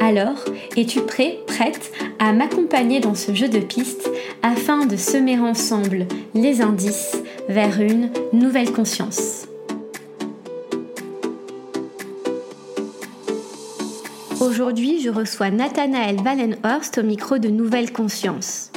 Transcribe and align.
Alors, 0.00 0.44
es-tu 0.76 1.00
prêt, 1.00 1.40
prête 1.46 1.92
à 2.20 2.32
m'accompagner 2.32 3.00
dans 3.00 3.14
ce 3.14 3.34
jeu 3.34 3.48
de 3.48 3.58
pistes 3.58 4.08
afin 4.42 4.86
de 4.86 4.96
semer 4.96 5.38
ensemble 5.38 6.06
les 6.34 6.62
indices 6.62 7.16
vers 7.48 7.80
une 7.80 8.10
nouvelle 8.32 8.72
conscience? 8.72 9.48
Aujourd'hui, 14.40 15.00
je 15.00 15.10
reçois 15.10 15.50
Nathanaël 15.50 16.16
Wallenhorst 16.24 16.98
au 16.98 17.02
micro 17.02 17.38
de 17.38 17.48
Nouvelle 17.48 17.92
Conscience. 17.92 18.70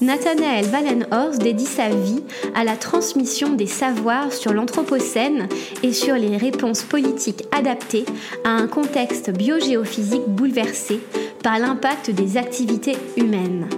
Nathanaël 0.00 0.66
Wallenhorst 0.72 1.42
dédie 1.42 1.66
sa 1.66 1.88
vie 1.88 2.22
à 2.54 2.62
la 2.62 2.76
transmission 2.76 3.54
des 3.54 3.66
savoirs 3.66 4.32
sur 4.32 4.52
l'Anthropocène 4.52 5.48
et 5.82 5.92
sur 5.92 6.14
les 6.14 6.36
réponses 6.36 6.82
politiques 6.82 7.44
adaptées 7.50 8.04
à 8.44 8.50
un 8.50 8.68
contexte 8.68 9.30
biogéophysique 9.30 10.28
bouleversé 10.28 11.00
par 11.42 11.58
l'impact 11.58 12.10
des 12.10 12.36
activités 12.36 12.96
humaines. 13.16 13.68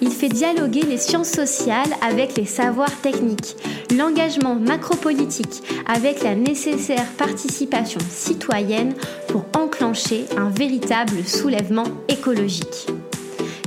Il 0.00 0.10
fait 0.10 0.28
dialoguer 0.28 0.82
les 0.82 0.98
sciences 0.98 1.30
sociales 1.30 1.92
avec 2.00 2.36
les 2.36 2.46
savoirs 2.46 3.00
techniques, 3.02 3.56
l'engagement 3.94 4.54
macropolitique 4.54 5.62
avec 5.86 6.22
la 6.22 6.34
nécessaire 6.34 7.06
participation 7.18 8.00
citoyenne 8.08 8.94
pour 9.28 9.44
enclencher 9.54 10.24
un 10.38 10.48
véritable 10.48 11.24
soulèvement 11.26 11.84
écologique. 12.08 12.86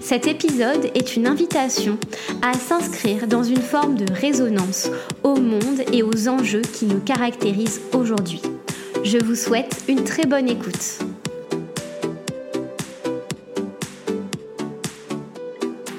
Cet 0.09 0.25
épisode 0.25 0.85
est 0.95 1.17
une 1.17 1.27
invitation 1.27 1.99
à 2.41 2.53
s'inscrire 2.53 3.27
dans 3.27 3.43
une 3.43 3.61
forme 3.61 3.93
de 3.93 4.11
résonance 4.11 4.89
au 5.21 5.35
monde 5.35 5.81
et 5.93 6.01
aux 6.01 6.27
enjeux 6.27 6.63
qui 6.63 6.87
nous 6.87 6.99
caractérisent 6.99 7.79
aujourd'hui. 7.93 8.41
Je 9.03 9.19
vous 9.19 9.35
souhaite 9.35 9.83
une 9.87 10.03
très 10.03 10.25
bonne 10.25 10.49
écoute. 10.49 10.97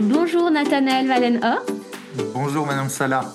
Bonjour 0.01 0.51
Nathanaël 0.51 1.07
Valenhor. 1.07 1.65
Bonjour 2.35 2.67
Madame 2.67 2.89
Salah. 2.89 3.33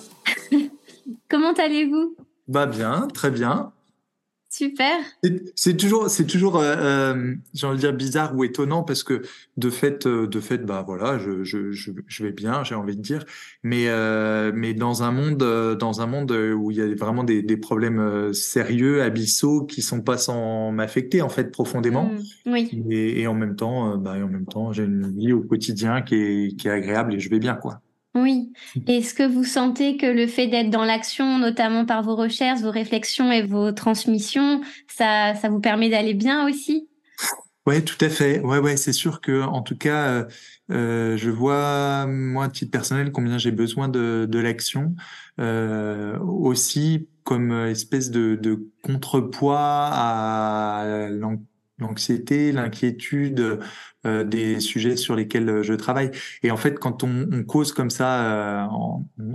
Comment 1.30 1.54
allez-vous? 1.54 2.18
Bah 2.50 2.66
bien, 2.66 3.08
très 3.14 3.32
bien. 3.32 3.72
Super. 4.56 5.02
C'est 5.56 5.76
toujours, 5.76 6.10
c'est 6.10 6.26
toujours, 6.26 6.56
euh, 6.56 6.76
euh, 6.78 7.36
j'ai 7.54 7.68
envie 7.68 7.76
de 7.76 7.82
dire 7.82 7.94
bizarre 7.94 8.34
ou 8.38 8.46
étonnant 8.46 8.84
parce 8.84 9.04
que 9.04 9.22
de 9.58 9.70
fait, 9.70 10.08
euh, 10.08 10.28
de 10.28 10.40
fait, 10.40 10.60
bah 10.60 10.82
voilà, 10.88 11.20
je, 11.20 11.44
je, 11.44 11.74
je, 11.74 11.92
je 12.08 12.24
vais 12.24 12.32
bien, 12.32 12.64
j'ai 12.64 12.74
envie 12.74 12.96
de 12.96 13.02
dire, 13.02 13.26
mais 13.64 13.90
euh, 13.90 14.54
mais 14.56 14.74
dans 14.74 15.04
un 15.04 15.12
monde, 15.12 15.40
dans 15.78 16.00
un 16.00 16.06
monde 16.06 16.32
où 16.32 16.72
il 16.72 16.78
y 16.78 16.82
a 16.82 16.96
vraiment 16.96 17.26
des, 17.26 17.42
des 17.42 17.58
problèmes 17.58 18.34
sérieux, 18.34 19.04
abyssaux, 19.04 19.66
qui 19.66 19.82
sont 19.82 20.00
pas 20.00 20.18
sans 20.18 20.72
m'affecter 20.72 21.22
en 21.22 21.28
fait 21.28 21.52
profondément. 21.52 22.06
Mmh, 22.06 22.52
oui. 22.54 22.86
Et, 22.90 23.24
et, 23.24 23.28
en 23.28 23.34
même 23.34 23.58
temps, 23.58 23.98
bah 23.98 24.18
et 24.18 24.24
en 24.24 24.30
même 24.30 24.46
temps, 24.46 24.72
j'ai 24.72 24.84
une 24.84 25.14
vie 25.18 25.34
au 25.34 25.42
quotidien 25.42 26.02
qui 26.02 26.16
est 26.16 26.56
qui 26.56 26.70
est 26.70 26.72
agréable 26.72 27.14
et 27.14 27.20
je 27.20 27.30
vais 27.30 27.40
bien 27.40 27.56
quoi. 27.56 27.82
Oui. 28.16 28.54
Est-ce 28.88 29.14
que 29.14 29.24
vous 29.24 29.44
sentez 29.44 29.98
que 29.98 30.06
le 30.06 30.26
fait 30.26 30.48
d'être 30.48 30.70
dans 30.70 30.86
l'action, 30.86 31.38
notamment 31.38 31.86
par 31.86 32.02
vos 32.02 32.16
recherches, 32.16 32.62
vos 32.62 32.72
réflexions 32.72 33.30
et 33.30 33.44
vos 33.44 33.74
transmissions, 33.74 34.62
ça, 34.88 35.36
ça 35.36 35.50
vous 35.50 35.60
permet 35.60 35.90
d'aller 35.90 36.14
bien 36.14 36.48
aussi? 36.48 36.88
Ouais, 37.66 37.82
tout 37.82 37.98
à 38.00 38.10
fait. 38.10 38.40
Ouais, 38.40 38.60
ouais, 38.60 38.78
c'est 38.78 38.94
sûr 38.94 39.20
que, 39.20 39.42
en 39.42 39.62
tout 39.62 39.78
cas, 39.78 40.08
euh, 40.08 40.26
euh 40.72 41.18
je 41.18 41.30
vois 41.30 42.06
moi, 42.06 42.46
à 42.46 42.50
titre 42.50 42.72
personnel, 42.72 43.12
combien 43.12 43.38
j'ai 43.38 43.52
besoin 43.52 43.90
de, 43.90 44.26
de 44.30 44.40
l'action, 44.40 44.96
euh, 45.40 46.18
aussi 46.20 47.10
comme 47.24 47.52
espèce 47.52 48.12
de, 48.12 48.36
de 48.36 48.70
contrepoids 48.84 49.58
à 49.60 51.10
l'anxiété, 51.80 52.52
l'inquiétude 52.52 53.60
euh, 54.06 54.24
des 54.24 54.60
sujets 54.60 54.98
sur 54.98 55.16
lesquels 55.16 55.50
euh, 55.50 55.64
je 55.64 55.74
travaille. 55.74 56.12
Et 56.44 56.52
en 56.52 56.58
fait, 56.58 56.78
quand 56.80 57.04
on, 57.04 57.28
on 57.32 57.44
cause 57.44 57.74
comme 57.74 57.90
ça 57.90 58.64
euh, 58.64 58.66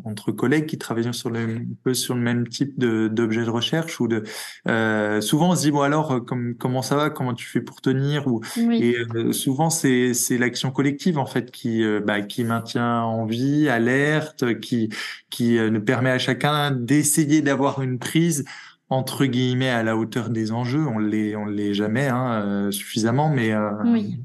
entre 0.05 0.33
collègues 0.33 0.67
qui 0.67 0.79
travaillent 0.79 1.13
sur 1.13 1.31
le 1.31 1.41
un 1.41 1.65
peu 1.83 1.93
sur 1.93 2.15
le 2.15 2.21
même 2.21 2.47
type 2.47 2.79
d'objet 2.79 3.45
de, 3.45 3.51
recherche 3.51 4.01
ou 4.01 4.07
de 4.07 4.23
euh, 4.69 5.21
souvent 5.21 5.51
on 5.51 5.57
se 5.57 5.63
dit 5.63 5.71
bon 5.71 5.81
alors 5.81 6.25
comme, 6.25 6.55
comment 6.55 6.83
ça 6.83 6.95
va, 6.95 7.11
comment 7.11 7.35
tu 7.35 7.47
fais 7.47 7.61
pour 7.61 7.81
tenir? 7.81 8.27
Ou 8.29 8.43
et 8.57 8.97
souvent 9.33 9.71
c'est 9.71 10.15
c'est 10.15 10.39
l'action 10.39 10.71
collective 10.71 11.19
en 11.19 11.27
fait 11.27 11.51
qui 11.51 11.83
bah, 12.05 12.21
qui 12.21 12.45
maintient 12.45 13.03
en 13.03 13.27
vie, 13.27 13.69
alerte, 13.69 14.61
qui 14.61 14.91
qui 15.31 15.59
nous 15.59 15.81
permet 15.81 16.11
à 16.11 16.19
chacun 16.19 16.71
d'essayer 16.71 17.43
d'avoir 17.43 17.83
une 17.83 17.99
prise 17.99 18.45
entre 18.91 19.25
guillemets 19.25 19.71
à 19.71 19.83
la 19.83 19.97
hauteur 19.97 20.31
des 20.31 20.53
enjeux. 20.53 20.87
On 20.87 20.99
l'est, 20.99 21.37
on 21.37 21.47
l'est 21.47 21.75
jamais 21.75 22.09
hein, 22.09 22.43
euh, 22.45 22.71
suffisamment, 22.71 23.29
mais 23.29 23.53
euh, 23.53 23.71
oui. 23.85 24.21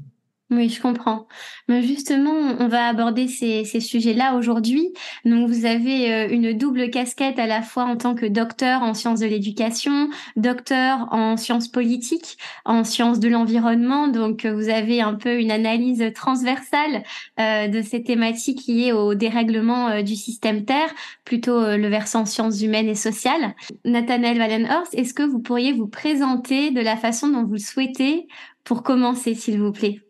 Oui, 0.48 0.68
je 0.68 0.80
comprends. 0.80 1.26
Mais 1.66 1.82
justement, 1.82 2.30
on 2.30 2.68
va 2.68 2.86
aborder 2.86 3.26
ces, 3.26 3.64
ces 3.64 3.80
sujets-là 3.80 4.36
aujourd'hui. 4.36 4.92
Donc, 5.24 5.48
vous 5.48 5.64
avez 5.66 6.12
euh, 6.12 6.28
une 6.30 6.52
double 6.56 6.88
casquette 6.90 7.40
à 7.40 7.46
la 7.46 7.62
fois 7.62 7.82
en 7.82 7.96
tant 7.96 8.14
que 8.14 8.26
docteur 8.26 8.82
en 8.82 8.94
sciences 8.94 9.18
de 9.18 9.26
l'éducation, 9.26 10.08
docteur 10.36 11.08
en 11.10 11.36
sciences 11.36 11.66
politiques, 11.66 12.38
en 12.64 12.84
sciences 12.84 13.18
de 13.18 13.28
l'environnement. 13.28 14.06
Donc, 14.06 14.46
vous 14.46 14.68
avez 14.68 15.00
un 15.00 15.14
peu 15.14 15.40
une 15.40 15.50
analyse 15.50 16.12
transversale 16.14 17.02
euh, 17.40 17.66
de 17.66 17.82
ces 17.82 18.04
thématiques 18.04 18.68
liées 18.68 18.92
au 18.92 19.14
dérèglement 19.14 19.88
euh, 19.88 20.02
du 20.02 20.14
système 20.14 20.64
Terre, 20.64 20.94
plutôt 21.24 21.58
euh, 21.60 21.76
le 21.76 21.88
versant 21.88 22.24
sciences 22.24 22.62
humaines 22.62 22.88
et 22.88 22.94
sociales. 22.94 23.56
Nathanaël 23.84 24.38
Wallenhorst, 24.38 24.94
est-ce 24.94 25.12
que 25.12 25.24
vous 25.24 25.40
pourriez 25.40 25.72
vous 25.72 25.88
présenter 25.88 26.70
de 26.70 26.80
la 26.80 26.96
façon 26.96 27.26
dont 27.28 27.44
vous 27.44 27.54
le 27.54 27.58
souhaitez 27.58 28.28
pour 28.62 28.84
commencer, 28.84 29.34
s'il 29.34 29.60
vous 29.60 29.72
plaît? 29.72 30.05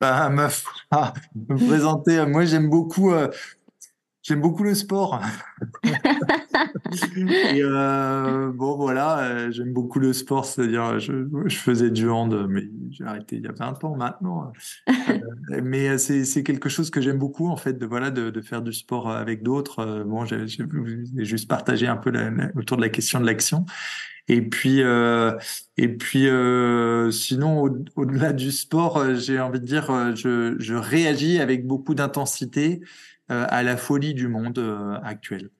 Bah, 0.00 0.28
me, 0.30 0.46
ah, 0.90 1.14
me 1.34 1.56
présenter. 1.56 2.24
Moi, 2.26 2.44
j'aime 2.44 2.68
beaucoup, 2.68 3.12
euh, 3.12 3.28
j'aime 4.22 4.40
beaucoup 4.40 4.62
le 4.62 4.74
sport. 4.74 5.20
et 6.92 7.62
euh, 7.62 8.50
bon, 8.52 8.76
voilà, 8.76 9.20
euh, 9.20 9.50
j'aime 9.50 9.72
beaucoup 9.72 9.98
le 9.98 10.12
sport, 10.12 10.44
c'est-à-dire, 10.44 10.98
je, 10.98 11.26
je, 11.46 11.56
faisais 11.56 11.90
du 11.90 12.08
hand, 12.08 12.46
mais 12.48 12.62
j'ai 12.90 13.04
arrêté 13.04 13.36
il 13.36 13.42
y 13.42 13.48
a 13.48 13.52
20 13.52 13.84
ans 13.84 13.96
maintenant. 13.96 14.52
Euh, 15.50 15.60
mais 15.62 15.96
c'est, 15.96 16.26
c'est 16.26 16.42
quelque 16.42 16.68
chose 16.68 16.90
que 16.90 17.00
j'aime 17.00 17.16
beaucoup, 17.16 17.48
en 17.48 17.56
fait, 17.56 17.78
de 17.78 17.86
voilà, 17.86 18.10
de, 18.10 18.28
de 18.28 18.40
faire 18.42 18.60
du 18.60 18.74
sport 18.74 19.10
avec 19.10 19.42
d'autres. 19.42 20.04
Bon, 20.04 20.26
j'ai, 20.26 20.46
j'ai 20.46 21.24
juste 21.24 21.48
partagé 21.48 21.86
un 21.86 21.96
peu 21.96 22.10
la, 22.10 22.30
la, 22.30 22.50
autour 22.54 22.76
de 22.76 22.82
la 22.82 22.90
question 22.90 23.18
de 23.18 23.24
l'action. 23.24 23.64
Et 24.28 24.42
puis, 24.42 24.82
euh, 24.82 25.38
et 25.78 25.88
puis, 25.88 26.28
euh, 26.28 27.10
sinon, 27.10 27.62
au, 27.62 27.70
au-delà 27.96 28.32
du 28.32 28.50
sport, 28.52 28.98
euh, 28.98 29.14
j'ai 29.14 29.40
envie 29.40 29.60
de 29.60 29.64
dire, 29.64 30.14
je, 30.16 30.54
je 30.58 30.74
réagis 30.74 31.40
avec 31.40 31.66
beaucoup 31.66 31.94
d'intensité 31.94 32.80
euh, 33.30 33.44
à 33.48 33.62
la 33.62 33.76
folie 33.76 34.14
du 34.14 34.26
monde 34.26 34.58
euh, 34.58 34.98
actuel. 35.04 35.50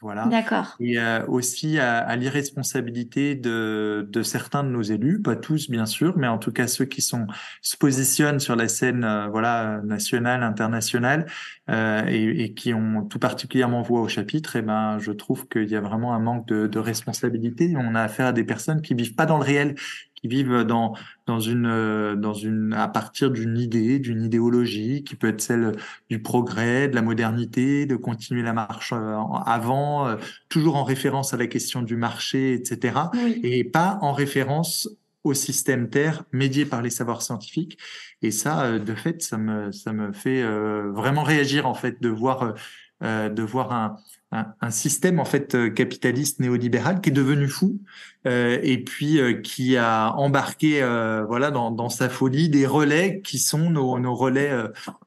Voilà. 0.00 0.26
D'accord. 0.26 0.76
Et 0.78 0.96
euh, 0.98 1.26
aussi 1.26 1.78
à, 1.78 1.98
à 1.98 2.14
l'irresponsabilité 2.14 3.34
de, 3.34 4.08
de 4.08 4.22
certains 4.22 4.62
de 4.62 4.68
nos 4.68 4.82
élus, 4.82 5.20
pas 5.20 5.34
tous 5.34 5.68
bien 5.68 5.86
sûr, 5.86 6.16
mais 6.16 6.28
en 6.28 6.38
tout 6.38 6.52
cas 6.52 6.68
ceux 6.68 6.84
qui 6.84 7.02
sont 7.02 7.26
se 7.62 7.76
positionnent 7.76 8.38
sur 8.38 8.54
la 8.54 8.68
scène 8.68 9.00
voilà 9.30 9.80
nationale, 9.82 10.44
internationale 10.44 11.26
et, 11.68 12.44
et, 12.44 12.54
qui 12.54 12.72
ont 12.72 13.04
tout 13.04 13.18
particulièrement 13.18 13.82
voix 13.82 14.02
au 14.02 14.08
chapitre. 14.08 14.54
Et 14.54 14.62
ben, 14.62 14.98
je 15.00 15.10
trouve 15.10 15.48
qu'il 15.48 15.68
y 15.68 15.74
a 15.74 15.80
vraiment 15.80 16.14
un 16.14 16.20
manque 16.20 16.46
de, 16.46 16.68
de 16.68 16.78
responsabilité. 16.78 17.74
On 17.76 17.96
a 17.96 18.02
affaire 18.02 18.26
à 18.26 18.32
des 18.32 18.44
personnes 18.44 18.82
qui 18.82 18.94
vivent 18.94 19.16
pas 19.16 19.26
dans 19.26 19.38
le 19.38 19.44
réel, 19.44 19.74
qui 20.16 20.28
vivent 20.28 20.64
dans 20.64 20.94
dans 21.26 21.40
une 21.40 22.14
dans 22.16 22.34
une 22.34 22.72
à 22.72 22.88
partir 22.88 23.30
d'une 23.30 23.58
idée, 23.58 23.98
d'une 23.98 24.22
idéologie 24.22 25.04
qui 25.04 25.14
peut 25.14 25.28
être 25.28 25.40
celle 25.40 25.72
du 26.10 26.20
progrès, 26.20 26.88
de 26.88 26.94
la 26.94 27.02
modernité, 27.02 27.86
de 27.86 27.96
continuer 27.96 28.42
la 28.42 28.52
marche 28.52 28.92
euh, 28.92 29.16
avant, 29.44 30.08
euh, 30.08 30.16
toujours 30.48 30.76
en 30.76 30.84
référence 30.84 31.34
à 31.34 31.36
la 31.36 31.46
question 31.46 31.82
du 31.82 31.96
marché, 31.96 32.54
etc. 32.54 32.98
Oui. 33.14 33.40
Et 33.42 33.64
pas 33.64 33.98
en 34.02 34.12
référence 34.12 34.88
au 35.24 35.34
système 35.34 35.90
Terre 35.90 36.24
médié 36.32 36.64
par 36.64 36.82
les 36.82 36.90
savoirs 36.90 37.22
scientifiques. 37.22 37.78
Et 38.22 38.30
ça, 38.30 38.62
euh, 38.62 38.78
de 38.78 38.94
fait, 38.94 39.22
ça 39.22 39.38
me 39.38 39.72
ça 39.72 39.92
me 39.92 40.12
fait 40.12 40.42
vraiment 40.42 41.22
réagir 41.22 41.66
en 41.66 41.74
fait 41.74 42.00
de 42.00 42.08
voir 42.08 42.54
de 43.02 43.42
voir 43.42 43.72
un, 43.72 43.96
un, 44.32 44.70
système 44.70 45.20
en 45.20 45.24
fait 45.24 45.72
capitaliste 45.74 46.40
néolibéral 46.40 47.00
qui 47.00 47.10
est 47.10 47.12
devenu 47.12 47.48
fou 47.48 47.78
et 48.24 48.82
puis 48.84 49.20
qui 49.42 49.76
a 49.76 50.12
embarqué 50.16 50.80
voilà 51.28 51.50
dans, 51.52 51.70
dans, 51.70 51.88
sa 51.88 52.08
folie 52.08 52.48
des 52.48 52.66
relais 52.66 53.20
qui 53.22 53.38
sont 53.38 53.70
nos, 53.70 53.98
nos 54.00 54.14
relais 54.14 54.52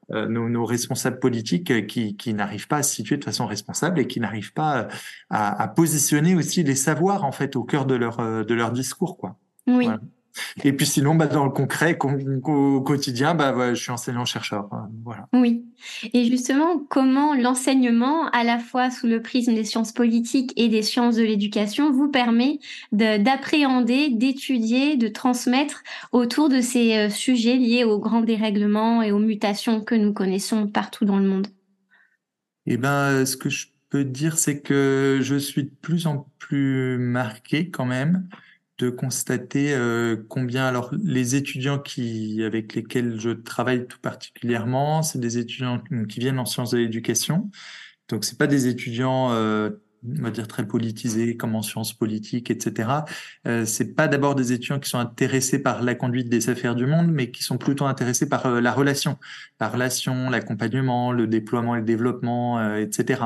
nos, 0.08 0.48
nos, 0.48 0.64
responsables 0.64 1.18
politiques 1.18 1.86
qui, 1.86 2.16
qui 2.16 2.32
n'arrivent 2.32 2.66
pas 2.66 2.78
à 2.78 2.82
se 2.82 2.94
situer 2.94 3.18
de 3.18 3.24
façon 3.24 3.46
responsable 3.46 4.00
et 4.00 4.06
qui 4.06 4.20
n'arrivent 4.20 4.54
pas 4.54 4.88
à, 5.28 5.62
à, 5.62 5.68
positionner 5.68 6.34
aussi 6.34 6.62
les 6.62 6.74
savoirs 6.74 7.24
en 7.24 7.32
fait 7.32 7.56
au 7.56 7.62
cœur 7.62 7.84
de 7.84 7.94
leur 7.94 8.16
de 8.44 8.54
leur 8.54 8.72
discours 8.72 9.18
quoi. 9.18 9.36
Oui. 9.66 9.88
Et 10.64 10.72
puis 10.72 10.86
sinon, 10.86 11.14
bah, 11.14 11.26
dans 11.26 11.44
le 11.44 11.50
concret, 11.50 11.98
au 12.02 12.80
quotidien, 12.80 13.34
bah, 13.34 13.74
je 13.74 13.80
suis 13.80 13.90
enseignant-chercheur. 13.90 14.68
Voilà. 15.04 15.28
Oui. 15.32 15.64
Et 16.12 16.24
justement, 16.26 16.78
comment 16.88 17.34
l'enseignement, 17.34 18.28
à 18.30 18.44
la 18.44 18.58
fois 18.58 18.90
sous 18.90 19.06
le 19.06 19.22
prisme 19.22 19.54
des 19.54 19.64
sciences 19.64 19.92
politiques 19.92 20.52
et 20.56 20.68
des 20.68 20.82
sciences 20.82 21.16
de 21.16 21.22
l'éducation, 21.22 21.90
vous 21.90 22.08
permet 22.08 22.58
d'appréhender, 22.92 24.10
d'étudier, 24.10 24.96
de 24.96 25.08
transmettre 25.08 25.82
autour 26.12 26.48
de 26.48 26.60
ces 26.60 26.96
euh, 26.96 27.10
sujets 27.10 27.56
liés 27.56 27.84
aux 27.84 27.98
grands 27.98 28.22
dérèglements 28.22 29.02
et 29.02 29.12
aux 29.12 29.18
mutations 29.18 29.80
que 29.80 29.94
nous 29.94 30.12
connaissons 30.12 30.66
partout 30.66 31.04
dans 31.04 31.18
le 31.18 31.26
monde? 31.26 31.48
Eh 32.66 32.76
ben, 32.76 33.24
ce 33.24 33.36
que 33.36 33.48
je 33.48 33.66
peux 33.88 34.04
dire, 34.04 34.38
c'est 34.38 34.60
que 34.60 35.18
je 35.20 35.36
suis 35.36 35.64
de 35.64 35.72
plus 35.82 36.06
en 36.06 36.28
plus 36.38 36.98
marqué 36.98 37.70
quand 37.70 37.86
même 37.86 38.28
de 38.80 38.88
constater 38.88 39.74
euh, 39.74 40.16
combien 40.28 40.66
alors 40.66 40.90
les 41.02 41.36
étudiants 41.36 41.78
qui 41.78 42.42
avec 42.42 42.74
lesquels 42.74 43.20
je 43.20 43.30
travaille 43.30 43.86
tout 43.86 43.98
particulièrement, 44.00 45.02
c'est 45.02 45.20
des 45.20 45.36
étudiants 45.38 45.82
qui 46.08 46.20
viennent 46.20 46.38
en 46.38 46.46
sciences 46.46 46.70
de 46.70 46.78
l'éducation. 46.78 47.50
Donc 48.08 48.24
c'est 48.24 48.38
pas 48.38 48.46
des 48.46 48.68
étudiants 48.68 49.32
euh, 49.32 49.70
on 50.06 50.22
va 50.22 50.30
dire 50.30 50.48
très 50.48 50.66
politisés 50.66 51.36
comme 51.36 51.54
en 51.54 51.62
sciences 51.62 51.92
politiques, 51.92 52.50
etc. 52.50 52.88
Euh, 53.46 53.64
c'est 53.66 53.94
pas 53.94 54.08
d'abord 54.08 54.34
des 54.34 54.52
étudiants 54.52 54.78
qui 54.78 54.88
sont 54.88 54.98
intéressés 54.98 55.62
par 55.62 55.82
la 55.82 55.94
conduite 55.94 56.28
des 56.28 56.48
affaires 56.48 56.74
du 56.74 56.86
monde, 56.86 57.10
mais 57.12 57.30
qui 57.30 57.42
sont 57.42 57.58
plutôt 57.58 57.84
intéressés 57.84 58.28
par 58.28 58.46
euh, 58.46 58.60
la 58.60 58.72
relation, 58.72 59.18
la 59.60 59.68
relation, 59.68 60.30
l'accompagnement, 60.30 61.12
le 61.12 61.26
déploiement 61.26 61.76
et 61.76 61.80
le 61.80 61.84
développement, 61.84 62.58
euh, 62.58 62.76
etc. 62.76 63.24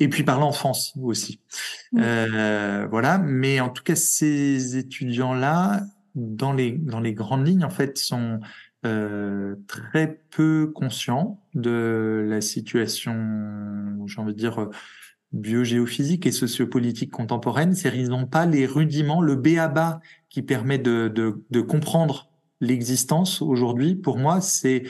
Et 0.00 0.08
puis 0.08 0.24
par 0.24 0.40
l'enfance 0.40 0.94
aussi. 1.00 1.40
Euh, 1.96 2.86
voilà. 2.90 3.18
Mais 3.18 3.60
en 3.60 3.68
tout 3.68 3.84
cas, 3.84 3.94
ces 3.94 4.76
étudiants-là, 4.76 5.82
dans 6.14 6.52
les 6.52 6.72
dans 6.72 7.00
les 7.00 7.12
grandes 7.12 7.46
lignes, 7.46 7.64
en 7.64 7.70
fait, 7.70 7.98
sont 7.98 8.40
très 9.66 10.20
peu 10.30 10.70
conscients 10.72 11.40
de 11.54 12.24
la 12.28 12.40
situation, 12.40 13.16
j'ai 14.06 14.20
envie 14.20 14.32
de 14.32 14.38
dire 14.38 14.68
biogéophysique 15.36 16.26
et 16.26 16.32
sociopolitique 16.32 17.10
contemporaine, 17.10 17.74
c'est 17.74 17.96
ils 17.96 18.08
n'ont 18.08 18.26
pas 18.26 18.46
les 18.46 18.66
rudiments, 18.66 19.20
le 19.20 19.36
béaba 19.36 20.00
qui 20.28 20.42
permet 20.42 20.78
de, 20.78 21.08
de, 21.08 21.60
comprendre 21.60 22.28
l'existence 22.60 23.42
aujourd'hui. 23.42 23.94
Pour 23.94 24.18
moi, 24.18 24.40
c'est 24.40 24.84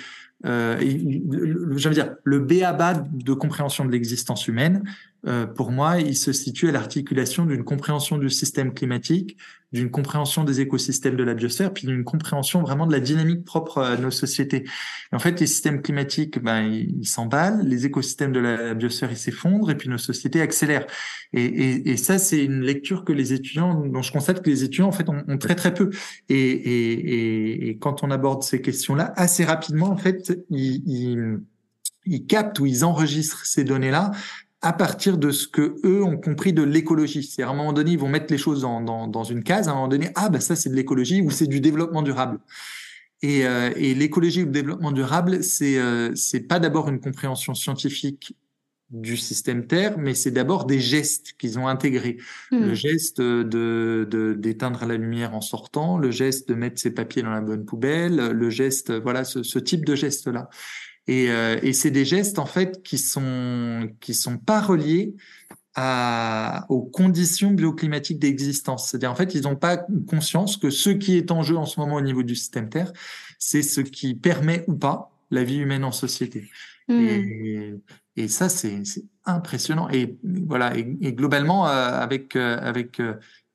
euh, 0.45 0.77
veux 0.79 1.95
dire, 1.95 2.15
le 2.25 2.41
béaba 2.41 2.95
de 2.95 3.33
compréhension 3.33 3.85
de 3.85 3.91
l'existence 3.91 4.49
humaine, 4.49 4.83
euh, 5.27 5.47
pour 5.47 5.73
moi, 5.73 5.99
il 6.01 6.17
se 6.17 6.33
situe 6.33 6.69
à 6.69 6.73
l'articulation 6.73 7.47
d'une 7.47 7.65
compréhension 7.65 8.17
du 8.17 8.31
système 8.31 8.73
climatique, 8.73 9.37
d'une 9.73 9.91
compréhension 9.91 10.45
des 10.45 10.61
écosystèmes 10.61 11.17
de 11.17 11.25
la 11.25 11.35
biosphère, 11.35 11.73
puis 11.73 11.87
d'une 11.87 12.05
compréhension 12.05 12.63
vraiment 12.63 12.87
de 12.87 12.93
la 12.93 13.01
dynamique 13.01 13.45
propre 13.45 13.83
à 13.83 13.97
nos 13.97 14.13
sociétés. 14.13 14.65
En 15.13 15.19
fait, 15.19 15.41
les 15.41 15.47
systèmes 15.47 15.83
climatiques, 15.83 16.39
ben, 16.41 16.63
ils 16.63 17.07
s'emballent, 17.07 17.67
les 17.67 17.87
écosystèmes 17.87 18.33
de 18.33 18.39
la 18.39 18.75
biosphère, 18.75 19.11
ils 19.11 19.17
s'effondrent, 19.17 19.71
et 19.71 19.77
puis 19.77 19.89
nos 19.89 19.99
sociétés 19.99 20.41
accélèrent. 20.41 20.87
Et, 21.33 21.45
et, 21.45 21.91
et 21.91 21.97
ça, 21.97 22.19
c'est 22.19 22.45
une 22.45 22.61
lecture 22.61 23.05
que 23.05 23.13
les 23.13 23.33
étudiants, 23.33 23.75
dont 23.75 24.03
je 24.03 24.13
constate 24.13 24.43
que 24.43 24.51
les 24.51 24.63
étudiants, 24.63 24.89
en 24.89 24.93
fait, 24.93 25.09
ont, 25.09 25.39
très 25.39 25.57
très 25.57 25.75
peu. 25.75 25.91
Et, 26.29 27.69
et, 27.69 27.79
quand 27.79 28.05
on 28.05 28.11
aborde 28.13 28.45
ces 28.45 28.63
questions-là, 28.63 29.13
assez 29.17 29.45
rapidement, 29.45 29.91
en 29.91 29.97
fait, 29.97 30.39
ils 30.51 31.41
ils 32.07 32.27
captent 32.27 32.59
ou 32.61 32.67
ils 32.67 32.85
enregistrent 32.85 33.45
ces 33.45 33.65
données-là 33.65 34.13
à 34.63 34.73
partir 34.73 35.19
de 35.19 35.31
ce 35.31 35.47
que 35.47 35.77
eux 35.85 36.03
ont 36.03 36.17
compris 36.17 36.53
de 36.53 36.63
l'écologie. 36.63 37.23
C'est 37.23 37.43
à 37.43 37.51
un 37.51 37.55
moment 37.55 37.73
donné, 37.73 37.93
ils 37.93 37.99
vont 37.99 38.09
mettre 38.09 38.33
les 38.33 38.39
choses 38.39 38.63
dans, 38.63 38.81
dans, 38.81 39.07
dans 39.07 39.25
une 39.25 39.43
case. 39.43 39.69
À 39.69 39.73
un 39.73 39.75
moment 39.75 39.89
donné, 39.89 40.11
ah 40.15 40.29
ben 40.29 40.41
ça 40.41 40.57
c'est 40.57 40.71
de 40.71 40.75
l'écologie 40.75 41.21
ou 41.21 41.31
c'est 41.31 41.47
du 41.47 41.61
développement 41.61 42.03
durable. 42.03 42.39
Et, 43.23 43.47
euh, 43.47 43.71
et 43.77 43.95
l'écologie 43.95 44.43
ou 44.43 44.47
le 44.47 44.53
développement 44.53 44.93
durable, 44.93 45.43
c'est 45.43 45.79
euh, 45.79 46.15
c'est 46.15 46.41
pas 46.41 46.59
d'abord 46.59 46.89
une 46.89 47.01
compréhension 47.01 47.55
scientifique 47.55 48.37
du 48.91 49.17
système 49.17 49.67
Terre, 49.67 49.99
mais 49.99 50.15
c'est 50.15 50.31
d'abord 50.31 50.65
des 50.65 50.79
gestes 50.79 51.33
qu'ils 51.39 51.59
ont 51.59 51.67
intégrés. 51.67 52.19
Hmm. 52.53 52.67
Le 52.67 52.75
geste 52.75 53.21
de 53.21 54.37
d'éteindre 54.39 54.85
la 54.87 54.97
lumière 54.97 55.35
en 55.35 55.41
sortant, 55.41 55.99
le 55.99 56.11
geste 56.11 56.49
de 56.49 56.55
mettre 56.55 56.81
ses 56.81 56.93
papiers 56.93 57.23
dans 57.23 57.31
la 57.31 57.41
bonne 57.41 57.65
poubelle, 57.65 58.17
le 58.31 58.51
geste, 58.51 58.93
voilà, 58.93 59.25
ce, 59.25 59.43
ce 59.43 59.59
type 59.59 59.85
de 59.85 59.95
geste-là. 59.95 60.49
Et, 61.09 61.31
euh, 61.31 61.59
et 61.63 61.73
c'est 61.73 61.91
des 61.91 62.05
gestes 62.05 62.39
en 62.39 62.47
fait 62.47 62.83
qui 62.83 62.99
sont 62.99 63.89
qui 64.01 64.15
sont 64.15 64.39
pas 64.39 64.61
reliés 64.61 65.15
à, 65.77 66.67
aux 66.69 66.83
conditions 66.83 67.51
bioclimatiques 67.51 68.19
d'existence. 68.19 68.89
C'est-à-dire 68.89 69.13
en 69.13 69.15
fait 69.15 69.35
ils 69.35 69.43
n'ont 69.43 69.57
pas 69.57 69.87
conscience 70.09 70.57
que 70.57 70.71
ce 70.71 70.91
qui 70.91 71.17
est 71.17 71.31
en 71.31 71.43
jeu 71.43 71.57
en 71.57 71.67
ce 71.67 71.79
moment 71.79 71.97
au 71.97 72.01
niveau 72.01 72.23
du 72.23 72.35
système 72.35 72.69
Terre, 72.69 72.93
c'est 73.39 73.63
ce 73.63 73.81
qui 73.81 74.15
permet 74.15 74.65
ou 74.67 74.75
pas 74.75 75.13
la 75.31 75.45
vie 75.45 75.59
humaine 75.59 75.85
en 75.85 75.93
société. 75.93 76.49
Mmh. 76.89 76.95
Et, 76.95 77.75
et, 78.17 78.29
ça 78.29 78.49
c'est 78.49 78.83
impressionnant. 79.25 79.89
Et 79.91 80.17
voilà. 80.25 80.77
Et, 80.77 81.13
globalement 81.13 81.69
euh, 81.69 81.71
avec 81.71 82.37
euh, 82.37 82.59
avec 82.61 83.01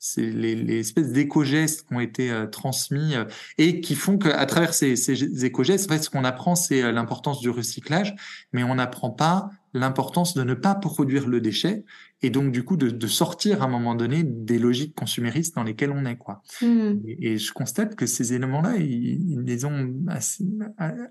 c'est 0.03 0.23
les, 0.23 0.55
les, 0.55 0.79
espèces 0.79 1.11
d'éco-gestes 1.11 1.87
qui 1.87 1.93
ont 1.93 1.99
été 1.99 2.31
euh, 2.31 2.47
transmis 2.47 3.15
euh, 3.15 3.25
et 3.59 3.81
qui 3.81 3.93
font 3.93 4.17
qu'à 4.17 4.47
travers 4.47 4.73
ces, 4.73 4.95
ces 4.95 5.45
éco-gestes, 5.45 5.91
en 5.91 5.93
fait, 5.93 6.01
ce 6.01 6.09
qu'on 6.09 6.23
apprend, 6.23 6.55
c'est 6.55 6.81
euh, 6.81 6.91
l'importance 6.91 7.39
du 7.39 7.51
recyclage, 7.51 8.15
mais 8.51 8.63
on 8.63 8.75
n'apprend 8.75 9.11
pas 9.11 9.51
l'importance 9.75 10.33
de 10.33 10.43
ne 10.43 10.55
pas 10.55 10.73
produire 10.73 11.27
le 11.27 11.39
déchet 11.39 11.85
et 12.23 12.29
donc 12.29 12.51
du 12.51 12.63
coup 12.63 12.77
de, 12.77 12.89
de, 12.89 13.07
sortir 13.07 13.61
à 13.61 13.65
un 13.65 13.67
moment 13.67 13.95
donné 13.95 14.23
des 14.23 14.59
logiques 14.59 14.95
consuméristes 14.95 15.55
dans 15.55 15.63
lesquelles 15.63 15.91
on 15.91 16.05
est 16.05 16.17
quoi. 16.17 16.41
Hmm. 16.61 16.99
Et, 17.07 17.37
je 17.37 17.51
constate 17.51 17.95
que 17.95 18.05
ces 18.05 18.33
éléments-là, 18.33 18.75
ils, 18.77 19.41
les 19.43 19.65
ont 19.65 19.91
assez, 20.07 20.45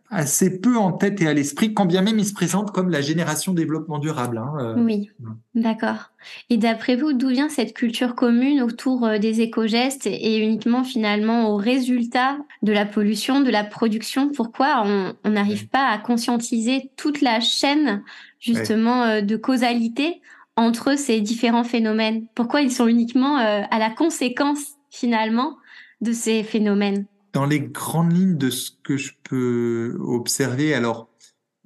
assez, 0.09 0.61
peu 0.61 0.77
en 0.77 0.93
tête 0.93 1.21
et 1.21 1.27
à 1.27 1.35
l'esprit, 1.35 1.75
quand 1.75 1.87
bien 1.87 2.03
même 2.03 2.19
ils 2.19 2.27
se 2.27 2.35
présentent 2.35 2.71
comme 2.71 2.91
la 2.91 3.01
génération 3.01 3.53
développement 3.53 3.99
durable. 3.99 4.39
Hein, 4.39 4.53
euh. 4.61 4.75
oui, 4.77 5.11
d'accord. 5.55 6.13
Et 6.49 6.59
d'après 6.59 6.97
vous, 6.97 7.13
d'où 7.13 7.29
vient 7.29 7.49
cette 7.49 7.75
culture 7.75 8.15
commune 8.15 8.63
autour 8.63 9.05
euh, 9.05 9.19
des 9.19 9.41
éco-gestes 9.41 10.07
et 10.07 10.39
uniquement 10.39 10.85
finalement 10.85 11.51
au 11.51 11.57
résultat 11.57 12.39
de 12.63 12.73
la 12.73 12.87
pollution, 12.87 13.41
de 13.41 13.51
la 13.51 13.65
production? 13.65 14.31
Pourquoi 14.31 14.85
on 14.85 15.31
n'arrive 15.31 15.69
pas 15.69 15.89
à 15.89 15.99
conscientiser 15.99 16.91
toute 16.97 17.21
la 17.21 17.41
chaîne 17.41 18.03
justement 18.39 19.03
euh, 19.03 19.21
de 19.21 19.37
causalité 19.37 20.21
entre 20.61 20.97
ces 20.99 21.21
différents 21.21 21.65
phénomènes. 21.65 22.27
Pourquoi 22.35 22.61
ils 22.61 22.71
sont 22.71 22.87
uniquement 22.87 23.39
euh, 23.39 23.63
à 23.71 23.79
la 23.79 23.91
conséquence 23.91 24.75
finalement 24.91 25.57
de 26.01 26.13
ces 26.13 26.43
phénomènes? 26.43 27.07
Dans 27.33 27.47
les 27.47 27.61
grandes 27.61 28.13
lignes 28.13 28.37
de 28.37 28.51
ce 28.51 28.71
que 28.83 28.97
je 28.97 29.13
peux 29.23 29.97
observer, 30.01 30.75
alors 30.75 31.10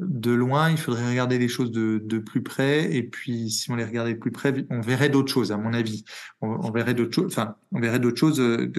de 0.00 0.32
loin, 0.32 0.70
il 0.70 0.76
faudrait 0.76 1.08
regarder 1.08 1.38
les 1.38 1.46
choses 1.46 1.70
de, 1.70 2.02
de, 2.04 2.18
plus 2.18 2.42
près. 2.42 2.92
Et 2.92 3.04
puis, 3.04 3.50
si 3.50 3.70
on 3.70 3.76
les 3.76 3.84
regardait 3.84 4.14
de 4.14 4.18
plus 4.18 4.32
près, 4.32 4.52
on 4.68 4.80
verrait 4.80 5.08
d'autres 5.08 5.32
choses, 5.32 5.52
à 5.52 5.56
mon 5.56 5.72
avis. 5.72 6.04
On, 6.40 6.70
verrait 6.72 6.94
d'autres 6.94 7.14
choses. 7.14 7.26
Enfin, 7.26 7.54
on 7.70 7.80
verrait 7.80 8.00
d'autres 8.00 8.18
choses, 8.18 8.40
euh, 8.40 8.72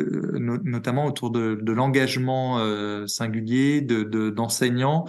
notamment 0.64 1.06
autour 1.06 1.32
de, 1.32 1.56
de 1.62 1.72
l'engagement 1.72 2.60
euh, 2.60 3.08
singulier 3.08 3.80
de 3.80 4.30
d'enseignants 4.30 5.06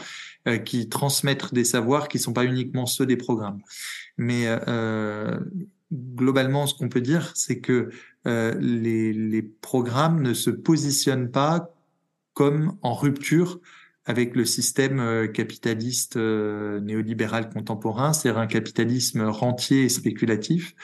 euh, 0.47 0.59
qui 0.59 0.89
transmettent 0.89 1.53
des 1.53 1.65
savoirs 1.65 2.07
qui 2.07 2.21
sont 2.21 2.33
pas 2.33 2.45
uniquement 2.45 2.87
ceux 2.87 3.07
des 3.07 3.17
programmes. 3.17 3.61
Mais 4.17 4.45
euh, 4.47 5.41
globalement, 5.93 6.69
ce 6.69 6.75
qu'on 6.75 6.89
peut 6.89 7.01
dire, 7.01 7.33
c'est 7.35 7.59
que 7.59 7.91
les, 8.25 9.13
les 9.13 9.43
programmes 9.43 10.21
ne 10.21 10.35
se 10.35 10.51
positionnent 10.51 11.31
pas 11.31 11.73
comme 12.35 12.77
en 12.83 12.93
rupture 12.93 13.61
avec 14.07 14.37
le 14.37 14.45
système 14.45 15.01
euh, 15.01 15.27
capitaliste 15.27 16.17
euh, 16.17 16.81
néolibéral 16.81 17.51
contemporain, 17.51 18.13
c'est-à-dire 18.13 18.41
un 18.41 18.47
capitalisme 18.47 19.23
rentier 19.23 19.85
et 19.85 19.89
spéculatif. 19.89 20.75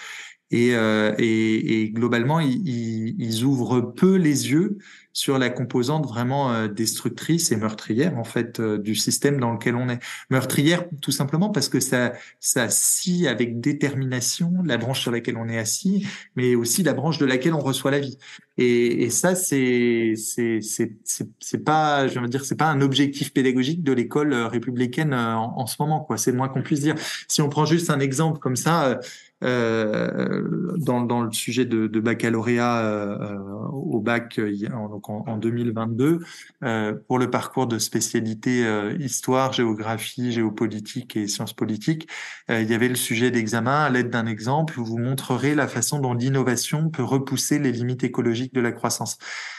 Et, 0.53 0.75
euh, 0.75 1.15
et, 1.19 1.81
et, 1.81 1.91
globalement, 1.91 2.39
ils, 2.39 3.15
ils, 3.19 3.45
ouvrent 3.45 3.81
peu 3.81 4.17
les 4.17 4.51
yeux 4.51 4.77
sur 5.15 5.39
la 5.39 5.49
composante 5.49 6.07
vraiment 6.07 6.53
euh, 6.53 6.69
destructrice 6.69 7.53
et 7.53 7.57
meurtrière 7.57 8.19
en 8.19 8.25
fait 8.25 8.61
euh, 8.61 8.79
du 8.79 8.95
système 8.95 9.41
dans 9.41 9.53
lequel 9.53 9.77
on 9.77 9.89
est. 9.89 9.99
Meurtrière 10.31 10.85
tout 11.01 11.11
simplement 11.11 11.49
parce 11.51 11.69
que 11.71 11.81
ça 11.81 12.13
ça 12.39 12.69
scie 12.69 13.27
avec 13.27 13.61
détermination 13.61 14.53
la 14.65 14.77
branche 14.77 15.01
sur 15.01 15.11
laquelle 15.11 15.39
on 15.39 15.49
est 15.49 15.59
assis, 15.59 16.07
mais 16.37 16.55
aussi 16.55 16.83
la 16.83 16.93
branche 16.93 17.19
de 17.19 17.27
laquelle 17.27 17.55
on 17.55 17.61
reçoit 17.61 17.91
la 17.91 18.01
vie. 18.01 18.19
Et, 18.59 19.05
et 19.05 19.11
ça 19.11 19.35
c'est 19.35 20.15
c'est 20.17 20.61
c'est 20.61 20.93
c'est 21.41 21.65
pas 21.65 22.09
je 22.09 22.21
veux 22.21 22.29
dire 22.29 22.45
c'est 22.45 22.57
pas 22.57 22.69
un 22.69 22.83
objectif 22.83 23.33
pédagogique 23.33 23.83
de 23.83 23.93
l'école 23.93 24.35
républicaine 24.35 25.15
en, 25.15 25.59
en, 25.59 25.67
ce 25.67 25.77
moment 25.81 26.01
quoi. 26.01 26.19
C'est 26.19 26.31
le 26.31 26.37
moins 26.37 26.49
qu'on 26.49 26.63
puisse 26.63 26.81
dire. 26.81 26.95
Si 27.29 27.41
on 27.41 27.49
prend 27.49 27.65
juste 27.65 27.89
un 27.89 28.01
exemple 28.01 28.39
comme 28.39 28.57
ça 28.57 29.01
euh, 29.43 30.73
dans, 30.77 31.03
dans, 31.03 31.23
le 31.23 31.33
sujet 31.33 31.65
de, 31.65 31.87
de 31.87 32.01
baccalauréat 32.01 32.85
euh, 32.85 33.29
au 33.73 34.01
bac 34.01 34.41
en, 34.73 34.89
donc 34.89 35.09
en, 35.09 35.25
en 35.27 35.37
2022 35.37 36.21
euh, 36.63 36.95
pour 37.09 37.19
le 37.19 37.31
parcours 37.31 37.67
de 37.67 37.79
spécialité 37.79 38.65
euh, 38.65 38.95
histoire, 38.99 39.53
géographie, 39.53 40.33
géopolitique 40.33 41.17
et 41.17 41.27
sciences 41.27 41.53
politiques. 41.53 42.09
Euh, 42.51 42.63
il 42.63 42.71
y 42.71 42.75
avait 42.75 42.89
le 42.89 42.95
sujet 42.95 43.31
d'examen 43.31 43.85
à 43.85 43.91
l'aide 43.91 44.11
d'un 44.11 44.27
exemple 44.27 44.79
où 44.79 44.85
vous 44.85 44.99
montrerez 44.99 45.55
la 45.55 45.69
façon 45.69 45.99
dont 45.99 46.15
l'innovation 46.15 46.89
peut 46.91 47.03
repousser 47.03 47.59
les 47.59 47.73
limites 47.73 48.05
écologiques 48.05 48.55
de 48.55 48.61
la 48.61 48.73
croissance. 48.73 49.19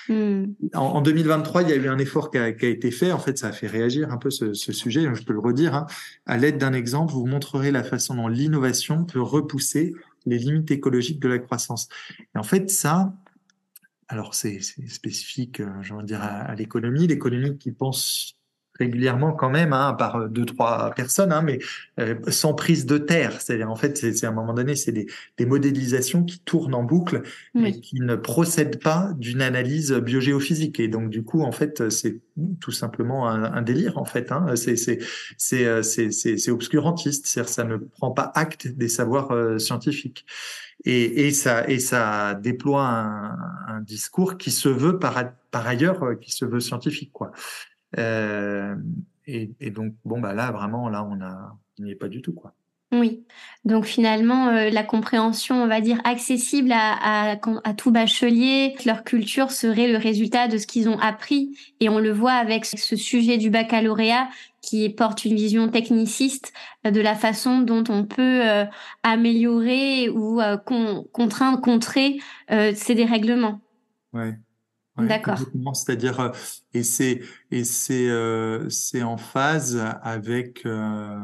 Hmm. 0.09 0.45
En, 0.73 1.01
2023, 1.01 1.63
il 1.63 1.69
y 1.69 1.71
a 1.71 1.75
eu 1.75 1.87
un 1.87 1.97
effort 1.97 2.29
qui 2.29 2.37
a, 2.37 2.51
qui 2.51 2.65
a, 2.65 2.69
été 2.69 2.91
fait. 2.91 3.11
En 3.11 3.19
fait, 3.19 3.37
ça 3.37 3.47
a 3.47 3.51
fait 3.51 3.67
réagir 3.67 4.11
un 4.11 4.17
peu 4.17 4.29
ce, 4.29 4.53
ce 4.53 4.71
sujet. 4.71 5.07
Je 5.13 5.23
peux 5.23 5.33
le 5.33 5.39
redire. 5.39 5.75
Hein. 5.75 5.85
À 6.25 6.37
l'aide 6.37 6.57
d'un 6.57 6.73
exemple, 6.73 7.13
vous 7.13 7.25
montrerez 7.25 7.71
la 7.71 7.83
façon 7.83 8.15
dont 8.15 8.27
l'innovation 8.27 9.05
peut 9.05 9.21
repousser 9.21 9.72
les 10.25 10.37
limites 10.37 10.71
écologiques 10.71 11.19
de 11.19 11.27
la 11.27 11.39
croissance. 11.39 11.89
Et 12.35 12.37
en 12.37 12.43
fait, 12.43 12.69
ça, 12.69 13.13
alors 14.07 14.33
c'est 14.35 14.61
spécifique, 14.61 15.59
euh, 15.59 16.03
dire, 16.03 16.21
à 16.21 16.53
l'économie. 16.55 17.07
L'économie 17.07 17.57
qui 17.57 17.71
pense 17.71 18.37
régulièrement 18.79 19.33
quand 19.33 19.49
même, 19.49 19.73
hein, 19.73 19.93
par 19.93 20.15
euh, 20.15 20.27
deux 20.27 20.45
trois 20.45 20.91
personnes, 20.95 21.31
hein, 21.31 21.41
mais 21.41 21.59
euh, 21.99 22.15
sans 22.27 22.53
prise 22.53 22.85
de 22.85 22.97
terre. 22.97 23.39
C'est-à-dire 23.39 23.69
en 23.69 23.75
fait, 23.75 23.97
c'est 23.97 24.25
à 24.25 24.29
un 24.29 24.33
moment 24.33 24.53
donné, 24.53 24.75
c'est 24.75 24.91
des, 24.91 25.07
des, 25.37 25.45
modélisations 25.45 26.23
qui 26.23 26.39
tournent 26.39 26.73
en 26.73 26.83
boucle, 26.83 27.21
mais 27.53 27.79
qui 27.79 27.99
ne 27.99 28.15
procèdent 28.15 28.81
pas 28.81 29.11
d'une 29.17 29.41
analyse 29.41 29.91
biogéophysique. 29.93 30.79
Et 30.79 30.87
donc 30.87 31.09
du 31.09 31.23
coup, 31.23 31.41
en 31.41 31.51
fait, 31.51 31.89
c'est 31.89 32.19
tout 32.59 32.71
simplement 32.71 33.29
un, 33.29 33.43
un, 33.43 33.61
délire. 33.61 33.97
En 33.97 34.05
fait, 34.05 34.31
hein. 34.31 34.55
c'est 34.55 34.75
c'est 34.75 34.99
c'est 35.37 35.65
euh, 35.65 35.81
c'est 35.81 36.51
obscurantiste. 36.51 37.27
C'est-à-dire 37.27 37.53
ça 37.53 37.63
ne 37.63 37.77
prend 37.77 38.11
pas 38.11 38.31
acte 38.35 38.67
des 38.67 38.87
savoirs 38.87 39.31
euh, 39.31 39.59
scientifiques. 39.59 40.25
Et, 40.85 41.27
et, 41.27 41.31
ça 41.31 41.69
et 41.69 41.79
ça 41.79 42.33
déploie 42.33 42.85
un, 42.85 43.37
un 43.67 43.81
discours 43.81 44.37
qui 44.37 44.51
se 44.51 44.67
veut 44.67 44.99
par 44.99 45.23
par 45.51 45.67
ailleurs, 45.67 46.19
qui 46.19 46.31
se 46.31 46.45
veut 46.45 46.59
scientifique, 46.59 47.11
quoi. 47.13 47.31
Euh, 47.97 48.75
et, 49.25 49.51
et, 49.59 49.71
donc, 49.71 49.93
bon, 50.05 50.19
bah 50.19 50.33
là, 50.33 50.51
vraiment, 50.51 50.89
là, 50.89 51.03
on 51.03 51.21
a, 51.21 51.57
n'y 51.79 51.91
est 51.91 51.95
pas 51.95 52.09
du 52.09 52.21
tout, 52.21 52.33
quoi. 52.33 52.53
Oui, 52.93 53.23
donc 53.65 53.85
finalement, 53.85 54.49
euh, 54.49 54.69
la 54.69 54.83
compréhension, 54.83 55.63
on 55.63 55.67
va 55.67 55.81
dire, 55.81 55.99
accessible 56.03 56.71
à, 56.71 57.31
à, 57.31 57.37
à, 57.63 57.73
tout 57.73 57.91
bachelier, 57.91 58.75
leur 58.85 59.03
culture 59.03 59.49
serait 59.49 59.87
le 59.87 59.97
résultat 59.97 60.47
de 60.47 60.59
ce 60.59 60.67
qu'ils 60.67 60.87
ont 60.89 60.99
appris. 60.99 61.57
Et 61.79 61.89
on 61.89 61.97
le 61.97 62.11
voit 62.11 62.33
avec 62.33 62.65
ce 62.65 62.95
sujet 62.95 63.39
du 63.39 63.49
baccalauréat 63.49 64.29
qui 64.61 64.87
porte 64.89 65.25
une 65.25 65.35
vision 65.35 65.69
techniciste 65.69 66.53
de 66.85 67.01
la 67.01 67.15
façon 67.15 67.61
dont 67.61 67.83
on 67.89 68.05
peut 68.05 68.47
euh, 68.47 68.65
améliorer 69.01 70.09
ou 70.09 70.39
euh, 70.39 70.57
con, 70.57 71.07
contraindre, 71.11 71.61
contrer 71.61 72.19
ces 72.49 72.93
dérèglements. 72.93 73.59
Ouais. 74.13 74.35
D'accord. 74.97 75.39
C'est-à-dire, 75.73 76.19
euh, 76.19 76.29
et 76.73 76.83
c'est 76.83 77.21
et 77.49 77.63
c'est 77.63 78.09
euh, 78.09 78.69
c'est 78.69 79.01
en 79.01 79.17
phase 79.17 79.83
avec 80.03 80.65
euh, 80.65 81.17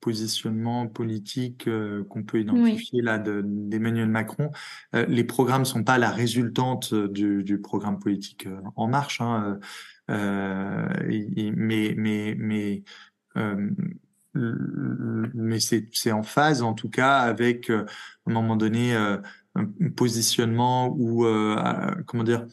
positionnement 0.00 0.88
politique 0.88 1.68
euh, 1.68 2.02
qu'on 2.04 2.24
peut 2.24 2.40
identifier 2.40 3.02
là 3.02 3.18
d'Emmanuel 3.18 4.08
Macron. 4.08 4.50
Euh, 4.96 5.06
les 5.06 5.22
programmes 5.22 5.64
sont 5.64 5.84
pas 5.84 5.96
la 5.98 6.10
résultante 6.10 6.92
du, 6.92 7.44
du 7.44 7.60
programme 7.60 8.00
politique 8.00 8.48
En 8.74 8.88
Marche, 8.88 9.20
hein, 9.20 9.60
mais 10.08 11.94
mais 11.96 12.34
mais 12.36 12.82
mais 14.34 15.60
c'est 15.60 15.88
c'est 15.92 16.10
en 16.10 16.24
phase 16.24 16.62
en 16.62 16.74
tout 16.74 16.90
cas 16.90 17.18
avec 17.18 17.70
à 17.70 17.84
un 18.26 18.32
moment 18.32 18.56
donné 18.56 18.94
un 18.96 19.22
positionnement 19.96 20.88
ou 20.98 21.24
comment 22.06 22.24
dire 22.24 22.44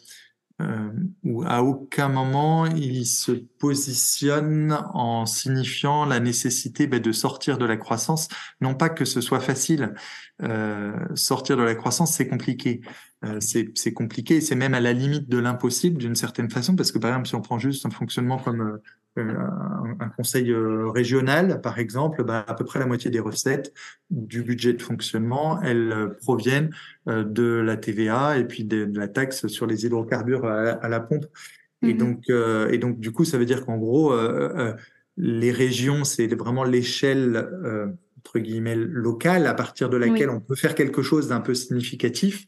euh, 0.61 0.91
où 1.23 1.43
à 1.43 1.63
aucun 1.63 2.07
moment 2.07 2.65
il 2.67 3.05
se 3.05 3.31
positionne 3.31 4.77
en 4.93 5.25
signifiant 5.25 6.05
la 6.05 6.19
nécessité 6.19 6.87
ben, 6.87 6.99
de 6.99 7.11
sortir 7.11 7.57
de 7.57 7.65
la 7.65 7.77
croissance. 7.77 8.27
Non 8.59 8.75
pas 8.75 8.89
que 8.89 9.05
ce 9.05 9.21
soit 9.21 9.39
facile, 9.39 9.93
euh, 10.43 10.93
sortir 11.15 11.57
de 11.57 11.63
la 11.63 11.75
croissance 11.75 12.13
c'est 12.13 12.27
compliqué. 12.27 12.81
Euh, 13.23 13.39
c'est 13.39 13.93
compliqué, 13.93 14.41
c'est 14.41 14.55
même 14.55 14.73
à 14.73 14.79
la 14.79 14.93
limite 14.93 15.29
de 15.29 15.37
l'impossible 15.37 15.97
d'une 15.97 16.15
certaine 16.15 16.49
façon, 16.49 16.75
parce 16.75 16.91
que 16.91 16.97
par 16.99 17.11
exemple 17.11 17.27
si 17.27 17.35
on 17.35 17.41
prend 17.41 17.59
juste 17.59 17.85
un 17.85 17.91
fonctionnement 17.91 18.37
comme 18.37 18.79
euh, 19.17 19.33
un, 19.99 20.07
conseil 20.07 20.51
euh, 20.51 20.89
régional, 20.89 21.59
par 21.59 21.79
exemple, 21.79 22.23
bah, 22.23 22.45
à 22.47 22.53
peu 22.53 22.63
près 22.63 22.79
la 22.79 22.85
moitié 22.85 23.11
des 23.11 23.19
recettes 23.19 23.73
du 24.09 24.41
budget 24.41 24.71
de 24.71 24.81
fonctionnement, 24.81 25.61
elles 25.61 25.91
euh, 25.91 26.07
proviennent 26.21 26.71
de 27.07 27.43
la 27.43 27.75
TVA 27.75 28.37
et 28.37 28.45
puis 28.45 28.63
de, 28.63 28.89
la 28.95 29.09
taxe 29.09 29.47
sur 29.47 29.65
les 29.65 29.85
hydrocarbures 29.85 30.45
à, 30.45 30.87
la 30.87 30.99
pompe. 31.01 31.25
Et 31.81 31.93
mhm. 31.93 31.97
donc, 31.97 32.29
et 32.29 32.77
donc, 32.77 32.99
du 32.99 33.11
coup, 33.11 33.25
ça 33.25 33.37
veut 33.37 33.45
dire 33.45 33.65
qu'en 33.65 33.77
gros, 33.77 34.13
les 35.17 35.51
régions, 35.51 36.03
c'est 36.03 36.27
vraiment 36.27 36.63
l'échelle 36.63 37.97
entre 38.19 38.37
guillemets 38.37 38.75
locale 38.75 39.47
à 39.47 39.55
partir 39.55 39.89
de 39.89 39.97
laquelle 39.97 40.29
on 40.29 40.39
peut 40.39 40.55
faire 40.55 40.75
quelque 40.75 41.01
chose 41.01 41.29
d'un 41.29 41.41
peu 41.41 41.55
significatif. 41.55 42.45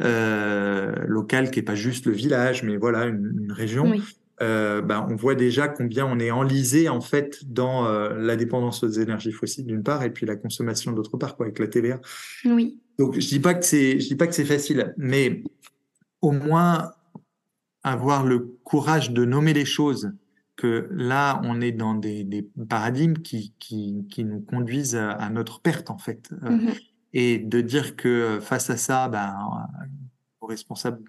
Euh, 0.00 0.94
local 1.06 1.50
qui 1.50 1.58
est 1.58 1.62
pas 1.62 1.74
juste 1.74 2.06
le 2.06 2.12
village, 2.12 2.62
mais 2.62 2.78
voilà 2.78 3.04
une, 3.04 3.34
une 3.38 3.52
région. 3.52 3.90
Oui 3.90 4.02
euh, 4.42 4.80
ben, 4.80 5.06
on 5.10 5.16
voit 5.16 5.34
déjà 5.34 5.68
combien 5.68 6.06
on 6.06 6.18
est 6.18 6.30
enlisé 6.30 6.88
en 6.88 7.02
fait 7.02 7.44
dans 7.52 7.86
euh, 7.86 8.14
la 8.16 8.36
dépendance 8.36 8.82
aux 8.82 8.88
énergies 8.88 9.32
fossiles 9.32 9.66
d'une 9.66 9.82
part 9.82 10.02
et 10.02 10.10
puis 10.10 10.24
la 10.24 10.36
consommation 10.36 10.92
d'autre 10.92 11.18
part 11.18 11.36
quoi 11.36 11.46
avec 11.46 11.58
la 11.58 11.68
TVA. 11.68 12.00
Oui. 12.46 12.80
Donc 12.98 13.18
je 13.18 13.28
dis 13.28 13.40
pas 13.40 13.52
que 13.52 13.64
c'est 13.64 14.00
je 14.00 14.08
dis 14.08 14.16
pas 14.16 14.26
que 14.26 14.34
c'est 14.34 14.46
facile, 14.46 14.94
mais 14.96 15.42
au 16.22 16.32
moins 16.32 16.92
avoir 17.82 18.24
le 18.24 18.56
courage 18.64 19.10
de 19.10 19.26
nommer 19.26 19.52
les 19.52 19.66
choses 19.66 20.10
que 20.56 20.88
là 20.90 21.42
on 21.44 21.60
est 21.60 21.72
dans 21.72 21.94
des, 21.94 22.24
des 22.24 22.48
paradigmes 22.68 23.18
qui, 23.18 23.54
qui, 23.58 24.06
qui 24.10 24.24
nous 24.24 24.40
conduisent 24.40 24.96
à, 24.96 25.28
notre 25.30 25.60
perte 25.60 25.90
en 25.90 25.98
fait 25.98 26.30
euh, 26.44 26.50
mm-hmm. 26.50 26.80
et 27.12 27.38
de 27.38 27.60
dire 27.60 27.96
que 27.96 28.38
face 28.40 28.70
à 28.70 28.76
ça 28.78 29.08
ben 29.08 29.34
aux 30.40 30.46
responsables 30.46 31.02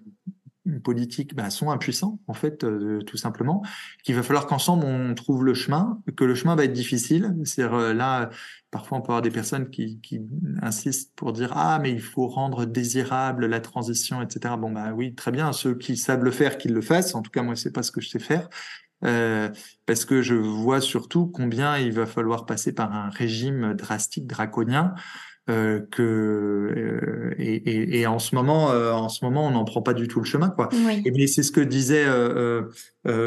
politiques 0.84 1.34
bah, 1.34 1.50
sont 1.50 1.70
impuissants, 1.70 2.20
en 2.26 2.34
fait, 2.34 2.62
euh, 2.64 3.00
tout 3.02 3.16
simplement, 3.16 3.62
qu'il 4.04 4.14
va 4.14 4.22
falloir 4.22 4.46
qu'ensemble 4.46 4.84
on 4.86 5.14
trouve 5.14 5.44
le 5.44 5.54
chemin, 5.54 6.00
que 6.16 6.24
le 6.24 6.34
chemin 6.34 6.54
va 6.54 6.64
être 6.64 6.72
difficile. 6.72 7.34
C'est 7.44 7.62
euh, 7.62 7.92
là, 7.92 8.30
parfois 8.70 8.98
on 8.98 9.00
peut 9.00 9.12
avoir 9.12 9.22
des 9.22 9.30
personnes 9.30 9.70
qui, 9.70 9.98
qui, 10.00 10.20
insistent 10.62 11.12
pour 11.16 11.32
dire 11.32 11.52
ah 11.54 11.78
mais 11.80 11.90
il 11.90 12.00
faut 12.00 12.28
rendre 12.28 12.64
désirable 12.64 13.46
la 13.46 13.60
transition, 13.60 14.22
etc. 14.22 14.54
Bon 14.58 14.70
bah 14.70 14.92
oui, 14.94 15.14
très 15.14 15.32
bien, 15.32 15.52
ceux 15.52 15.74
qui 15.74 15.96
savent 15.96 16.24
le 16.24 16.30
faire, 16.30 16.58
qu'ils 16.58 16.72
le 16.72 16.82
fassent. 16.82 17.14
En 17.14 17.22
tout 17.22 17.30
cas, 17.30 17.42
moi, 17.42 17.56
c'est 17.56 17.72
pas 17.72 17.82
ce 17.82 17.90
que 17.90 18.00
je 18.00 18.08
sais 18.08 18.20
faire. 18.20 18.48
Euh, 19.04 19.48
parce 19.86 20.04
que 20.04 20.22
je 20.22 20.34
vois 20.34 20.80
surtout 20.80 21.26
combien 21.26 21.76
il 21.76 21.92
va 21.92 22.06
falloir 22.06 22.46
passer 22.46 22.72
par 22.72 22.92
un 22.92 23.10
régime 23.10 23.74
drastique, 23.74 24.26
draconien, 24.28 24.94
que 25.46 26.72
euh, 26.76 27.34
et, 27.38 27.54
et, 27.54 28.00
et, 28.00 28.06
en 28.06 28.18
ce 28.18 28.34
moment, 28.34 28.70
euh, 28.70 28.92
en 28.92 29.08
ce 29.08 29.24
moment, 29.24 29.46
on 29.46 29.50
n'en 29.50 29.64
prend 29.64 29.82
pas 29.82 29.94
du 29.94 30.08
tout 30.08 30.20
le 30.20 30.24
chemin, 30.24 30.50
quoi. 30.50 30.68
Oui. 30.72 31.02
Et 31.04 31.26
c'est 31.26 31.42
ce 31.42 31.52
que 31.52 31.60
disait 31.60 32.04
euh, 32.06 32.62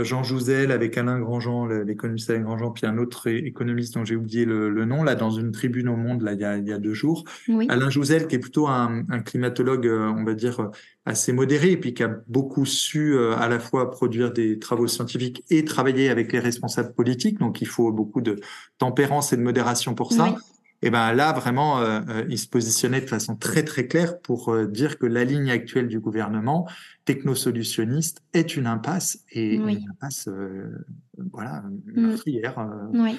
Jean 0.03 0.23
Jouzel 0.23 0.71
avec 0.71 0.97
Alain 0.97 1.19
Grandjean, 1.19 1.67
l'économiste 1.67 2.29
Alain 2.29 2.41
Grandjean, 2.41 2.71
puis 2.71 2.85
un 2.85 2.97
autre 2.97 3.27
économiste 3.27 3.95
dont 3.95 4.05
j'ai 4.05 4.15
oublié 4.15 4.45
le, 4.45 4.69
le, 4.69 4.85
nom 4.85 5.03
là 5.03 5.15
dans 5.15 5.31
une 5.31 5.51
tribune 5.51 5.89
au 5.89 5.95
Monde 5.95 6.21
là 6.21 6.33
il 6.33 6.39
y 6.39 6.45
a, 6.45 6.57
il 6.57 6.67
y 6.67 6.71
a 6.71 6.77
deux 6.77 6.93
jours. 6.93 7.25
Oui. 7.47 7.67
Alain 7.69 7.89
Jouzel 7.89 8.27
qui 8.27 8.35
est 8.35 8.39
plutôt 8.39 8.67
un, 8.67 9.03
un, 9.09 9.19
climatologue, 9.19 9.87
on 9.87 10.23
va 10.23 10.33
dire 10.33 10.69
assez 11.05 11.33
modéré, 11.33 11.71
et 11.71 11.77
puis 11.77 11.93
qui 11.93 12.03
a 12.03 12.19
beaucoup 12.27 12.65
su 12.65 13.17
à 13.19 13.47
la 13.47 13.59
fois 13.59 13.91
produire 13.91 14.31
des 14.31 14.59
travaux 14.59 14.87
scientifiques 14.87 15.43
et 15.49 15.65
travailler 15.65 16.09
avec 16.09 16.31
les 16.31 16.39
responsables 16.39 16.93
politiques. 16.93 17.39
Donc 17.39 17.61
il 17.61 17.67
faut 17.67 17.91
beaucoup 17.91 18.21
de 18.21 18.39
tempérance 18.77 19.33
et 19.33 19.37
de 19.37 19.41
modération 19.41 19.93
pour 19.93 20.13
ça. 20.13 20.31
Oui 20.33 20.41
et 20.81 20.89
ben 20.89 21.13
là 21.13 21.33
vraiment 21.33 21.79
euh, 21.79 22.01
euh, 22.09 22.25
il 22.29 22.37
se 22.37 22.47
positionnait 22.47 23.01
de 23.01 23.07
façon 23.07 23.35
très 23.35 23.63
très 23.63 23.87
claire 23.87 24.19
pour 24.19 24.53
euh, 24.53 24.67
dire 24.67 24.97
que 24.97 25.05
la 25.05 25.23
ligne 25.23 25.49
actuelle 25.49 25.87
du 25.87 25.99
gouvernement 25.99 26.67
technosolutionniste 27.05 28.23
est 28.33 28.55
une 28.55 28.67
impasse 28.67 29.19
et 29.31 29.55
une 29.55 29.87
impasse 29.89 30.29
voilà 31.31 31.63
mm. 31.85 32.01
meurtrière. 32.01 32.67
Oui. 32.93 33.17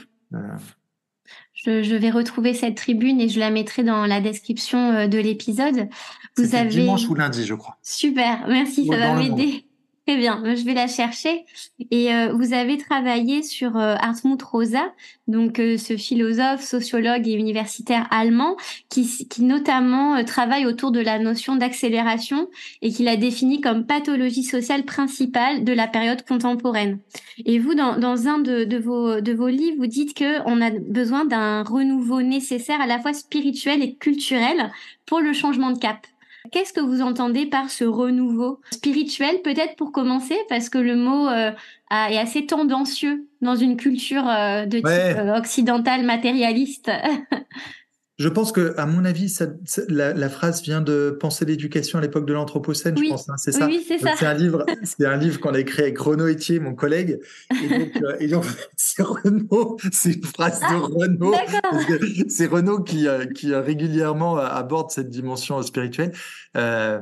Je, 1.55 1.83
je, 1.83 1.97
vais 1.97 2.11
retrouver 2.11 2.55
cette 2.55 2.77
tribune 2.77 3.21
et 3.21 3.29
je 3.29 3.41
la 3.41 3.51
mettrai 3.51 3.83
dans 3.83 4.07
la 4.07 4.21
description 4.21 5.09
de 5.09 5.19
l'épisode. 5.19 5.89
Vous 6.37 6.55
avez 6.55 6.69
dimanche 6.69 7.09
ou 7.09 7.15
lundi, 7.15 7.45
je 7.45 7.55
crois. 7.55 7.79
Super, 7.83 8.47
merci, 8.47 8.87
ça 8.87 8.97
va 8.97 9.15
m'aider. 9.15 9.67
Très 10.07 10.19
bien, 10.19 10.41
je 10.55 10.63
vais 10.63 10.75
la 10.75 10.87
chercher. 10.87 11.45
Et 11.91 12.15
euh, 12.15 12.33
vous 12.33 12.53
avez 12.53 12.79
travaillé 12.79 13.43
sur 13.43 13.77
euh, 13.77 13.97
Hartmut 13.99 14.41
Rosa, 14.41 14.93
donc 15.27 15.59
euh, 15.59 15.77
ce 15.79 15.97
philosophe, 15.97 16.63
sociologue 16.63 17.27
et 17.27 17.33
universitaire 17.33 18.07
allemand, 18.13 18.57
qui, 18.89 19.27
qui 19.27 19.43
notamment 19.43 20.15
euh, 20.15 20.23
travaille 20.23 20.65
autour 20.65 20.93
de 20.93 21.01
la 21.01 21.19
notion 21.19 21.57
d'accélération 21.57 22.49
et 22.83 22.93
qui 22.93 23.03
l'a 23.03 23.17
définie 23.17 23.61
comme 23.61 23.85
pathologie 23.85 24.45
sociale 24.45 24.85
principale 24.85 25.65
de 25.65 25.73
la 25.73 25.89
période 25.89 26.25
contemporaine. 26.25 27.01
Et 27.45 27.59
vous, 27.59 27.75
dans, 27.75 27.99
dans 27.99 28.29
un 28.29 28.39
de, 28.39 28.63
de, 28.63 28.79
vos, 28.79 29.21
de 29.21 29.33
vos 29.33 29.49
livres, 29.49 29.79
vous 29.79 29.89
dites 29.89 30.15
que 30.15 30.41
on 30.47 30.61
a 30.61 30.71
besoin 30.71 31.25
d'un 31.25 31.65
renouveau 31.65 32.23
nécessaire 32.23 32.81
à 32.81 32.87
la 32.87 33.01
fois 33.01 33.13
spirituel 33.13 33.83
et 33.83 33.97
culturel 33.97 34.71
pour 35.05 35.19
le 35.19 35.33
changement 35.33 35.73
de 35.73 35.79
cap. 35.81 36.07
Qu'est-ce 36.53 36.73
que 36.73 36.81
vous 36.81 37.03
entendez 37.03 37.47
par 37.47 37.71
ce 37.71 37.85
renouveau 37.85 38.61
spirituel, 38.71 39.43
peut-être 39.43 39.77
pour 39.77 39.93
commencer, 39.93 40.37
parce 40.49 40.69
que 40.69 40.79
le 40.79 40.97
mot 40.97 41.29
euh, 41.29 41.53
est 41.91 42.19
assez 42.19 42.47
tendancieux 42.47 43.27
dans 43.41 43.57
une 43.57 43.77
culture 43.77 44.29
euh, 44.29 44.67
de 44.67 44.79
type 44.79 44.87
euh, 44.87 45.37
occidentale 45.37 46.05
matérialiste? 46.05 46.91
Je 48.19 48.29
pense 48.31 48.51
que, 48.51 48.75
à 48.79 48.87
mon 48.87 49.05
avis, 49.05 49.29
ça, 49.29 49.47
la, 49.89 50.15
la, 50.15 50.29
phrase 50.31 50.63
vient 50.63 50.81
de 50.81 51.17
Penser 51.21 51.45
l'éducation 51.45 51.99
à 51.99 52.03
l'époque 52.03 52.25
de 52.25 52.33
l'Anthropocène, 52.33 52.97
je 52.97 53.11
pense. 53.11 53.29
Hein, 53.29 53.35
c'est 53.37 53.53
ça. 53.53 53.67
Oui, 53.67 53.85
c'est 53.87 53.99
ça. 53.99 54.15
C'est 54.19 54.25
un 54.25 54.33
livre, 54.33 54.65
c'est 54.85 55.05
un 55.05 55.17
livre 55.17 55.39
qu'on 55.39 55.53
a 55.53 55.61
écrit 55.61 55.83
avec 55.83 55.99
Renaud 55.99 56.27
Etier, 56.27 56.59
mon 56.59 56.75
collègue. 56.75 57.19
Et 57.63 57.69
donc, 57.69 57.91
euh, 58.03 58.29
donc 58.29 58.45
c'est 58.77 59.03
Renaud, 59.03 59.77
c'est 59.93 60.15
une 60.15 60.25
phrase 60.25 60.61
de 60.61 60.67
ah, 60.67 60.79
Renaud. 60.79 61.35
C'est 62.29 62.47
Renaud 62.47 62.83
qui, 62.83 63.07
euh, 63.07 63.27
qui 63.27 63.53
euh, 63.53 63.61
régulièrement 63.61 64.39
aborde 64.39 64.91
cette 64.91 65.11
dimension 65.11 65.61
spirituelle. 65.63 66.13
Euh, 66.57 67.01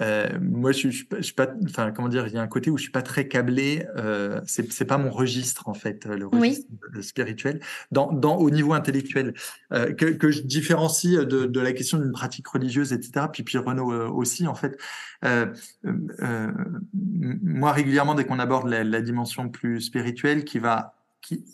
euh, 0.00 0.28
moi, 0.40 0.72
je, 0.72 0.90
je, 0.90 1.04
je, 1.10 1.22
suis 1.22 1.34
pas, 1.34 1.48
enfin, 1.64 1.92
comment 1.92 2.08
dire, 2.08 2.26
il 2.26 2.34
y 2.34 2.38
a 2.38 2.42
un 2.42 2.48
côté 2.48 2.70
où 2.70 2.76
je 2.76 2.82
suis 2.82 2.92
pas 2.92 3.02
très 3.02 3.28
câblé. 3.28 3.86
Euh, 3.96 4.40
c'est, 4.46 4.72
c'est 4.72 4.84
pas 4.84 4.98
mon 4.98 5.10
registre 5.10 5.68
en 5.68 5.74
fait, 5.74 6.04
le 6.06 6.26
registre 6.26 6.68
spirituel, 7.00 7.60
dans, 7.92 8.12
dans 8.12 8.36
au 8.36 8.50
niveau 8.50 8.72
intellectuel, 8.72 9.34
euh, 9.72 9.92
que, 9.92 10.06
que 10.06 10.30
je 10.30 10.42
différencie 10.42 11.18
de, 11.18 11.46
de 11.46 11.60
la 11.60 11.72
question 11.72 11.98
d'une 11.98 12.12
pratique 12.12 12.48
religieuse, 12.48 12.92
etc. 12.92 13.26
Puis 13.32 13.42
puis 13.42 13.58
Renaud 13.58 13.92
euh, 13.92 14.08
aussi, 14.08 14.46
en 14.46 14.54
fait. 14.54 14.78
Euh, 15.24 15.46
euh, 15.84 16.52
moi, 16.92 17.72
régulièrement, 17.72 18.14
dès 18.14 18.24
qu'on 18.24 18.38
aborde 18.38 18.68
la, 18.68 18.84
la, 18.84 19.00
dimension 19.00 19.48
plus 19.48 19.80
spirituelle, 19.80 20.44
qui 20.44 20.58
va, 20.58 20.94
qui 21.20 21.44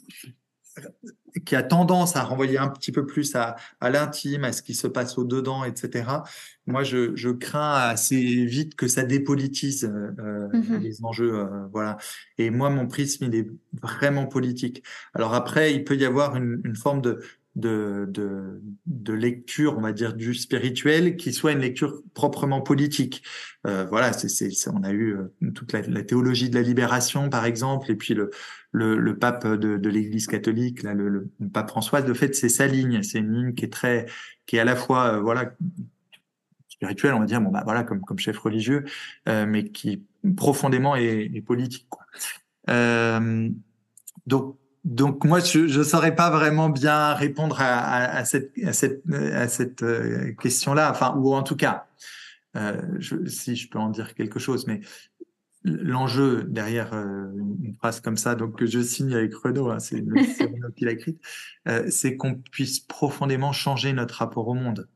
qui 1.45 1.57
a 1.57 1.63
tendance 1.63 2.17
à 2.17 2.23
renvoyer 2.23 2.59
un 2.59 2.69
petit 2.69 2.93
peu 2.93 3.07
plus 3.07 3.35
à, 3.35 3.57
à 3.81 3.91
l'intime, 3.91 4.45
à 4.45 4.53
ce 4.53 4.63
qui 4.63 4.75
se 4.75 4.87
passe 4.87 5.19
au 5.19 5.25
dedans, 5.25 5.65
etc. 5.65 6.05
Moi, 6.67 6.83
je, 6.83 7.15
je 7.17 7.31
crains 7.31 7.75
assez 7.75 8.21
vite 8.45 8.75
que 8.77 8.89
ça 8.89 9.03
dépolitise 9.03 9.85
euh, 9.85 10.49
mm-hmm. 10.49 10.79
les 10.79 11.05
enjeux, 11.05 11.35
euh, 11.35 11.67
voilà. 11.73 11.97
Et 12.39 12.51
moi, 12.51 12.71
mon 12.71 12.87
prisme, 12.87 13.25
il 13.25 13.35
est 13.35 13.49
vraiment 13.83 14.27
politique. 14.27 14.83
Alors 15.15 15.35
après, 15.35 15.75
il 15.75 15.85
peut 15.85 15.97
y 15.97 16.05
avoir 16.05 16.37
une, 16.37 16.61
une 16.65 16.77
forme 16.77 17.01
de, 17.01 17.21
de, 17.61 19.13
lecture, 19.13 19.77
on 19.77 19.81
va 19.81 19.93
dire, 19.93 20.15
du 20.15 20.35
spirituel, 20.35 21.17
qui 21.17 21.33
soit 21.33 21.53
une 21.53 21.61
lecture 21.61 22.03
proprement 22.15 22.61
politique. 22.61 23.23
Euh, 23.67 23.85
voilà, 23.85 24.13
c'est, 24.13 24.51
on 24.69 24.83
a 24.83 24.91
eu 24.91 25.17
euh, 25.17 25.51
toute 25.53 25.73
la, 25.73 26.03
théologie 26.03 26.51
de 26.51 26.55
la 26.55 26.63
libération, 26.63 27.29
par 27.29 27.45
exemple, 27.45 27.91
et 27.91 27.97
puis 27.97 28.15
le, 28.15 29.19
pape 29.19 29.47
de, 29.47 29.89
l'Église 29.89 30.27
catholique, 30.27 30.83
là, 30.83 30.95
le, 30.95 31.31
pape 31.53 31.69
François, 31.69 32.03
de 32.03 32.15
fait, 32.15 32.35
c'est 32.35 32.49
sa 32.49 32.67
ligne. 32.67 33.03
C'est 33.03 33.19
une 33.19 33.33
ligne 33.33 33.55
qui 33.55 33.65
est 33.65 33.73
très, 33.73 34.07
qui 34.47 34.57
est 34.57 34.61
à 34.61 34.65
la 34.65 34.77
fois, 34.77 35.15
euh, 35.15 35.21
voilà, 35.21 35.55
spirituelle, 36.69 37.15
on 37.15 37.21
va 37.21 37.27
dire, 37.27 37.41
bon 37.41 37.51
bah 37.51 37.63
voilà, 37.65 37.85
comme 37.85 38.01
comme 38.01 38.19
chef 38.19 38.39
religieux, 38.39 38.85
mais 39.27 39.69
qui 39.71 40.03
profondément 40.37 40.97
est, 40.97 41.45
politique. 41.45 41.87
Donc 44.27 44.57
donc 44.85 45.25
moi, 45.25 45.41
je 45.41 45.79
ne 45.79 45.83
saurais 45.85 46.15
pas 46.15 46.31
vraiment 46.31 46.71
bien 46.71 47.15
répondre 47.15 47.61
à, 47.61 47.79
à, 47.79 48.17
à 48.19 48.25
cette, 48.25 48.53
à 48.65 48.73
cette, 48.73 49.03
cette 49.49 49.83
euh, 49.83 50.33
question-là, 50.35 50.91
enfin, 50.91 51.15
ou 51.17 51.35
en 51.35 51.43
tout 51.43 51.57
cas, 51.57 51.87
euh, 52.57 52.81
je, 52.99 53.27
si 53.27 53.57
je 53.57 53.69
peux 53.69 53.79
en 53.79 53.91
dire 53.91 54.15
quelque 54.15 54.39
chose, 54.39 54.67
mais 54.67 54.81
l'enjeu 55.63 56.45
derrière 56.45 56.95
euh, 56.95 57.31
une 57.63 57.75
phrase 57.75 58.01
comme 58.01 58.17
ça, 58.17 58.35
donc 58.35 58.59
que 58.59 58.67
je 58.67 58.81
signe 58.81 59.15
avec 59.15 59.35
Renaud, 59.35 59.71
hein, 59.71 59.79
c'est 59.79 59.97
Renaud 59.97 60.73
qui 60.75 60.85
l'a 60.87 60.93
écrite, 60.93 61.21
euh, 61.69 61.91
c'est 61.91 62.17
qu'on 62.17 62.35
puisse 62.35 62.81
profondément 62.81 63.53
changer 63.53 63.93
notre 63.93 64.17
rapport 64.17 64.49
au 64.49 64.55
monde. 64.55 64.89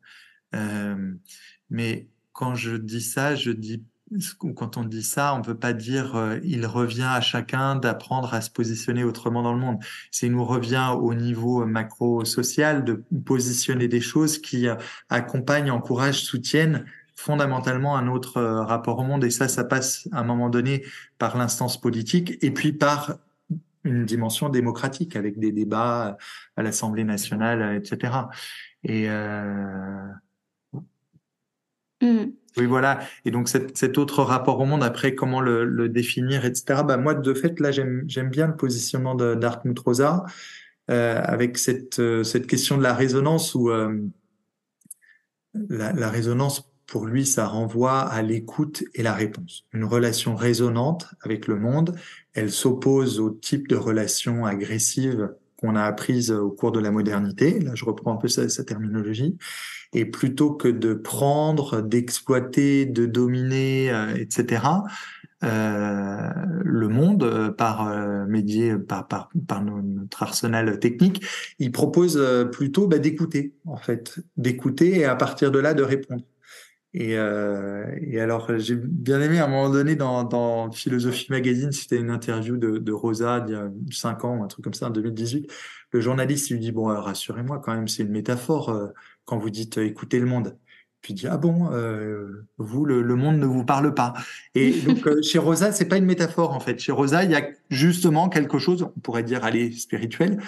Mais 1.70 2.08
quand 2.32 2.54
je 2.54 2.76
dis 2.76 3.02
ça, 3.02 3.34
je 3.34 3.50
dis 3.50 3.82
quand 4.54 4.76
on 4.76 4.84
dit 4.84 5.02
ça, 5.02 5.34
on 5.34 5.38
ne 5.38 5.44
peut 5.44 5.56
pas 5.56 5.72
dire 5.72 6.14
euh, 6.14 6.38
il 6.44 6.66
revient 6.66 7.08
à 7.08 7.20
chacun 7.20 7.76
d'apprendre 7.76 8.34
à 8.34 8.40
se 8.40 8.50
positionner 8.50 9.02
autrement 9.02 9.42
dans 9.42 9.52
le 9.52 9.58
monde. 9.58 9.78
C'est 10.10 10.28
nous 10.28 10.44
revient 10.44 10.90
au 11.00 11.14
niveau 11.14 11.64
macro-social 11.64 12.84
de 12.84 13.02
positionner 13.24 13.88
des 13.88 14.00
choses 14.00 14.38
qui 14.38 14.68
euh, 14.68 14.76
accompagnent, 15.08 15.70
encouragent, 15.70 16.22
soutiennent 16.22 16.84
fondamentalement 17.16 17.96
un 17.96 18.08
autre 18.08 18.36
euh, 18.36 18.62
rapport 18.62 18.98
au 18.98 19.04
monde. 19.04 19.24
Et 19.24 19.30
ça, 19.30 19.48
ça 19.48 19.64
passe 19.64 20.08
à 20.12 20.20
un 20.20 20.24
moment 20.24 20.50
donné 20.50 20.84
par 21.18 21.36
l'instance 21.36 21.80
politique 21.80 22.38
et 22.42 22.50
puis 22.50 22.72
par 22.72 23.16
une 23.84 24.04
dimension 24.04 24.48
démocratique 24.48 25.14
avec 25.16 25.38
des 25.38 25.52
débats 25.52 26.16
à 26.56 26.62
l'Assemblée 26.62 27.04
nationale, 27.04 27.76
etc. 27.76 28.12
Et 28.82 29.08
euh... 29.08 30.08
Mmh. 32.04 32.32
Oui, 32.56 32.66
voilà. 32.66 33.00
Et 33.24 33.30
donc 33.30 33.48
cet, 33.48 33.98
autre 33.98 34.22
rapport 34.22 34.60
au 34.60 34.64
monde, 34.64 34.84
après, 34.84 35.14
comment 35.14 35.40
le, 35.40 35.88
définir, 35.88 36.44
etc. 36.44 36.82
Bah, 36.86 36.96
moi, 36.96 37.14
de 37.14 37.34
fait, 37.34 37.58
là, 37.58 37.72
j'aime 37.72 38.30
bien 38.30 38.46
le 38.46 38.56
positionnement 38.56 39.14
d'Artmut 39.14 39.78
Rosa 39.78 40.24
euh, 40.90 41.20
avec 41.24 41.58
cette, 41.58 41.98
euh, 41.98 42.22
cette 42.22 42.46
question 42.46 42.76
de 42.76 42.82
la 42.82 42.94
résonance 42.94 43.54
où 43.54 43.70
euh, 43.70 43.98
la, 45.68 45.92
la, 45.92 46.10
résonance, 46.10 46.70
pour 46.86 47.06
lui, 47.06 47.26
ça 47.26 47.46
renvoie 47.46 48.00
à 48.00 48.22
l'écoute 48.22 48.84
et 48.94 49.02
la 49.02 49.14
réponse. 49.14 49.66
Une 49.72 49.84
relation 49.84 50.36
résonante 50.36 51.06
avec 51.22 51.48
le 51.48 51.56
monde, 51.56 51.96
elle 52.34 52.52
s'oppose 52.52 53.18
au 53.18 53.30
type 53.30 53.66
de 53.66 53.76
relation 53.76 54.44
agressive 54.44 55.30
qu'on 55.64 55.76
a 55.76 55.82
apprise 55.82 56.30
au 56.30 56.50
cours 56.50 56.72
de 56.72 56.80
la 56.80 56.90
modernité. 56.90 57.58
Là, 57.60 57.72
je 57.74 57.84
reprends 57.86 58.12
un 58.12 58.16
peu 58.16 58.28
sa, 58.28 58.48
sa 58.48 58.64
terminologie. 58.64 59.38
Et 59.94 60.04
plutôt 60.04 60.52
que 60.52 60.68
de 60.68 60.92
prendre, 60.92 61.80
d'exploiter, 61.80 62.84
de 62.84 63.06
dominer, 63.06 63.90
euh, 63.90 64.14
etc., 64.14 64.62
euh, 65.42 66.30
le 66.64 66.88
monde 66.88 67.22
euh, 67.24 67.50
par 67.50 67.88
euh, 67.88 68.24
par 68.88 69.06
par, 69.06 69.30
par 69.46 69.62
notre 69.62 70.22
arsenal 70.22 70.78
technique, 70.78 71.24
il 71.58 71.70
propose 71.70 72.20
plutôt 72.52 72.86
bah, 72.86 72.98
d'écouter 72.98 73.54
en 73.66 73.76
fait, 73.76 74.18
d'écouter 74.36 74.98
et 75.00 75.04
à 75.04 75.16
partir 75.16 75.50
de 75.50 75.58
là 75.58 75.74
de 75.74 75.82
répondre. 75.82 76.24
Et, 76.94 77.18
euh, 77.18 77.84
et 78.00 78.20
alors 78.20 78.56
j'ai 78.58 78.76
bien 78.76 79.20
aimé 79.20 79.40
à 79.40 79.46
un 79.46 79.48
moment 79.48 79.68
donné 79.68 79.96
dans, 79.96 80.22
dans 80.22 80.70
Philosophie 80.70 81.26
Magazine, 81.28 81.72
c'était 81.72 81.96
une 81.96 82.10
interview 82.10 82.56
de, 82.56 82.78
de 82.78 82.92
Rosa 82.92 83.44
il 83.48 83.52
y 83.52 83.56
a 83.56 83.68
cinq 83.90 84.24
ans, 84.24 84.44
un 84.44 84.46
truc 84.46 84.64
comme 84.64 84.74
ça, 84.74 84.86
en 84.86 84.90
2018. 84.90 85.52
Le 85.90 86.00
journaliste 86.00 86.50
lui 86.50 86.60
dit 86.60 86.70
bon 86.70 86.86
rassurez-moi 86.86 87.58
quand 87.58 87.74
même, 87.74 87.88
c'est 87.88 88.04
une 88.04 88.12
métaphore 88.12 88.92
quand 89.24 89.38
vous 89.38 89.50
dites 89.50 89.78
euh, 89.78 89.86
écoutez 89.86 90.20
le 90.20 90.26
monde. 90.26 90.56
Puis 91.00 91.12
il 91.12 91.16
dit 91.16 91.26
ah 91.26 91.36
bon 91.36 91.70
euh, 91.72 92.46
vous 92.56 92.86
le, 92.86 93.02
le, 93.02 93.14
monde 93.14 93.38
ne 93.38 93.44
vous 93.44 93.64
parle 93.64 93.92
pas 93.92 94.14
et 94.54 94.72
donc 94.86 95.06
euh, 95.06 95.20
chez 95.22 95.38
Rosa 95.38 95.70
c'est 95.70 95.84
pas 95.84 95.98
une 95.98 96.06
métaphore 96.06 96.52
en 96.52 96.60
fait 96.60 96.78
chez 96.78 96.92
Rosa 96.92 97.24
il 97.24 97.30
y 97.30 97.34
a 97.34 97.46
justement 97.68 98.30
quelque 98.30 98.58
chose 98.58 98.82
on 98.96 99.00
pourrait 99.00 99.22
dire 99.22 99.44
aller 99.44 99.70
spirituel 99.72 100.38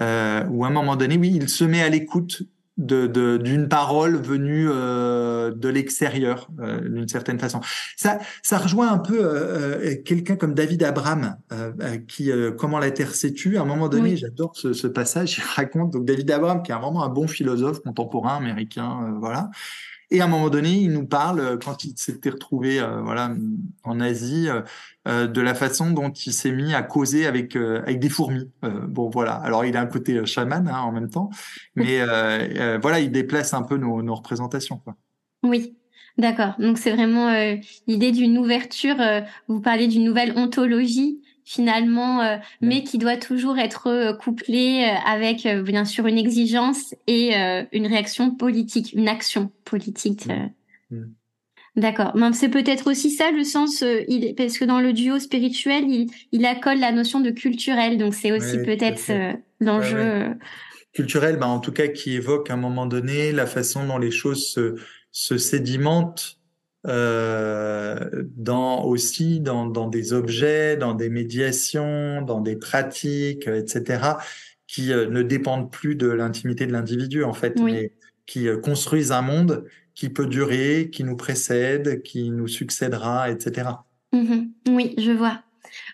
euh, 0.00 0.44
où 0.50 0.64
à 0.64 0.68
un 0.68 0.72
moment 0.72 0.96
donné 0.96 1.16
oui 1.16 1.32
il 1.34 1.48
se 1.48 1.62
met 1.62 1.80
à 1.80 1.88
l'écoute 1.88 2.42
de 2.80 3.36
d'une 3.36 3.68
parole 3.68 4.16
venue 4.16 4.68
euh, 4.70 5.52
de 5.54 5.68
l'extérieur 5.68 6.48
euh, 6.60 6.80
d'une 6.80 7.08
certaine 7.08 7.38
façon. 7.38 7.60
Ça 7.96 8.18
ça 8.42 8.58
rejoint 8.58 8.90
un 8.90 8.98
peu 8.98 9.20
euh, 9.22 9.78
euh 9.78 9.96
quelqu'un 10.04 10.36
comme 10.36 10.54
David 10.54 10.82
Abraham 10.82 11.36
euh, 11.52 11.72
euh, 11.80 11.98
qui 11.98 12.30
comment 12.58 12.78
la 12.78 12.90
terre 12.90 13.14
s'est 13.14 13.32
tue 13.32 13.58
à 13.58 13.62
un 13.62 13.64
moment 13.64 13.88
donné, 13.88 14.10
oui. 14.10 14.16
j'adore 14.16 14.56
ce, 14.56 14.72
ce, 14.72 14.86
passage, 14.86 15.38
il 15.38 15.44
raconte 15.54 15.92
donc 15.92 16.04
David 16.04 16.30
Abraham 16.30 16.62
qui 16.62 16.72
est 16.72 16.74
vraiment 16.74 17.04
un 17.04 17.08
bon 17.08 17.28
philosophe 17.28 17.80
contemporain 17.80 18.36
américain 18.36 19.16
voilà 19.20 19.50
et 20.10 20.20
à 20.20 20.24
un 20.24 20.28
moment 20.28 20.50
donné, 20.50 20.72
il 20.72 20.92
nous 20.92 21.06
parle, 21.06 21.40
euh, 21.40 21.56
quand 21.56 21.84
il 21.84 21.96
s'était 21.96 22.30
retrouvé 22.30 22.80
euh, 22.80 23.00
voilà, 23.00 23.32
en 23.84 24.00
Asie, 24.00 24.48
euh, 25.06 25.26
de 25.26 25.40
la 25.40 25.54
façon 25.54 25.90
dont 25.92 26.10
il 26.10 26.32
s'est 26.32 26.50
mis 26.50 26.74
à 26.74 26.82
causer 26.82 27.26
avec, 27.26 27.56
avec 27.56 28.00
des 28.00 28.08
fourmis. 28.08 28.50
Bon, 28.62 29.08
voilà. 29.08 29.32
Alors, 29.34 29.64
il 29.64 29.76
a 29.76 29.80
un 29.80 29.86
côté 29.86 30.24
chaman 30.26 30.68
hein, 30.68 30.80
en 30.80 30.92
même 30.92 31.08
temps, 31.08 31.30
mais 31.74 32.04
voilà, 32.82 33.00
il 33.00 33.10
déplace 33.10 33.54
un 33.54 33.62
peu 33.62 33.76
nos, 33.76 34.02
nos 34.02 34.14
représentations. 34.14 34.78
Quoi. 34.78 34.96
Oui, 35.42 35.76
D'accord. 36.18 36.54
Donc 36.58 36.76
c'est 36.76 36.90
vraiment 36.90 37.32
l'idée 37.86 38.12
d'une 38.12 38.36
ouverture. 38.36 38.96
vous 39.48 39.60
parlez 39.60 39.88
d'une 39.88 40.04
nouvelle 40.04 40.36
ontologie 40.36 41.19
finalement, 41.44 42.20
euh, 42.20 42.36
mais 42.60 42.84
qui 42.84 42.98
doit 42.98 43.16
toujours 43.16 43.58
être 43.58 43.88
euh, 43.88 44.12
couplé 44.14 44.84
avec 45.06 45.46
bien 45.64 45.84
sûr 45.84 46.06
une 46.06 46.18
exigence 46.18 46.94
et 47.06 47.34
une 47.72 47.86
réaction 47.86 48.30
politique, 48.30 48.92
une 48.92 49.08
action 49.08 49.50
politique. 49.64 50.28
D'accord. 51.76 52.12
C'est 52.32 52.48
peut-être 52.48 52.90
aussi 52.90 53.10
ça 53.10 53.30
le 53.30 53.44
sens, 53.44 53.84
il, 54.08 54.34
parce 54.34 54.58
que 54.58 54.64
dans 54.64 54.80
le 54.80 54.92
duo 54.92 55.18
spirituel, 55.18 55.84
il, 55.88 56.10
il 56.32 56.44
accole 56.44 56.78
la 56.78 56.92
notion 56.92 57.20
de 57.20 57.30
culturel, 57.30 57.96
donc 57.96 58.14
c'est 58.14 58.32
aussi 58.32 58.58
peut-être 58.58 59.12
l'enjeu. 59.60 60.36
Culturel, 60.92 61.36
bah, 61.36 61.46
en 61.46 61.60
tout 61.60 61.72
cas, 61.72 61.86
qui 61.86 62.14
évoque 62.14 62.50
à 62.50 62.54
un 62.54 62.56
moment 62.56 62.86
donné 62.86 63.30
la 63.30 63.46
façon 63.46 63.86
dont 63.86 63.98
les 63.98 64.10
choses 64.10 64.48
se, 64.48 64.74
se 65.12 65.38
sédimentent 65.38 66.39
euh, 66.86 68.24
dans 68.36 68.84
aussi 68.84 69.40
dans, 69.40 69.66
dans 69.66 69.86
des 69.86 70.12
objets, 70.14 70.76
dans 70.76 70.94
des 70.94 71.10
médiations, 71.10 72.22
dans 72.22 72.40
des 72.40 72.56
pratiques, 72.56 73.46
etc., 73.46 74.14
qui 74.66 74.92
euh, 74.92 75.06
ne 75.08 75.22
dépendent 75.22 75.70
plus 75.70 75.94
de 75.94 76.08
l'intimité 76.08 76.66
de 76.66 76.72
l'individu 76.72 77.22
en 77.22 77.34
fait, 77.34 77.58
mais 77.60 77.92
qui 78.26 78.48
euh, 78.48 78.56
construisent 78.56 79.12
un 79.12 79.20
monde 79.20 79.66
qui 79.94 80.08
peut 80.08 80.26
durer, 80.26 80.88
qui 80.90 81.04
nous 81.04 81.16
précède, 81.16 82.02
qui 82.02 82.30
nous 82.30 82.48
succédera, 82.48 83.30
etc. 83.30 83.68
Mmh 84.12 84.44
oui, 84.70 84.94
je 84.96 85.10
vois. 85.10 85.42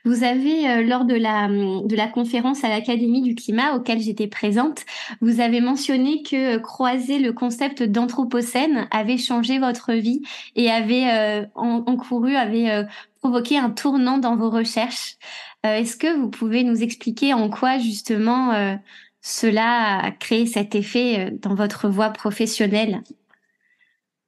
Vous 0.07 0.23
avez, 0.23 0.71
euh, 0.71 0.83
lors 0.85 1.05
de 1.05 1.17
la, 1.17 1.49
de 1.49 1.97
la 1.97 2.07
conférence 2.07 2.63
à 2.63 2.69
l'Académie 2.69 3.23
du 3.23 3.35
climat 3.35 3.75
auquel 3.75 3.99
j'étais 3.99 4.29
présente, 4.29 4.85
vous 5.21 5.41
avez 5.41 5.61
mentionné 5.61 6.23
que 6.23 6.57
euh, 6.57 6.61
croiser 6.61 7.19
le 7.19 7.33
concept 7.33 7.83
d'anthropocène 7.83 8.87
avait 8.93 9.19
changé 9.19 9.59
votre 9.59 9.93
vie 9.95 10.23
et 10.55 10.71
avait 10.71 11.11
euh, 11.11 11.45
encouru, 11.57 12.37
avait 12.37 12.87
provoqué 13.21 13.59
un 13.59 13.71
tournant 13.71 14.19
dans 14.19 14.37
vos 14.37 14.49
recherches. 14.49 15.17
Est-ce 15.65 15.97
que 15.97 16.17
vous 16.17 16.31
pouvez 16.31 16.63
nous 16.63 16.85
expliquer 16.85 17.35
en 17.35 17.51
quoi 17.51 17.79
justement 17.79 18.79
cela 19.21 19.99
a 19.99 20.11
créé 20.13 20.47
cet 20.47 20.77
effet 20.77 21.33
dans 21.33 21.57
votre 21.57 21.89
voie 21.89 22.11
professionnelle? 22.11 23.03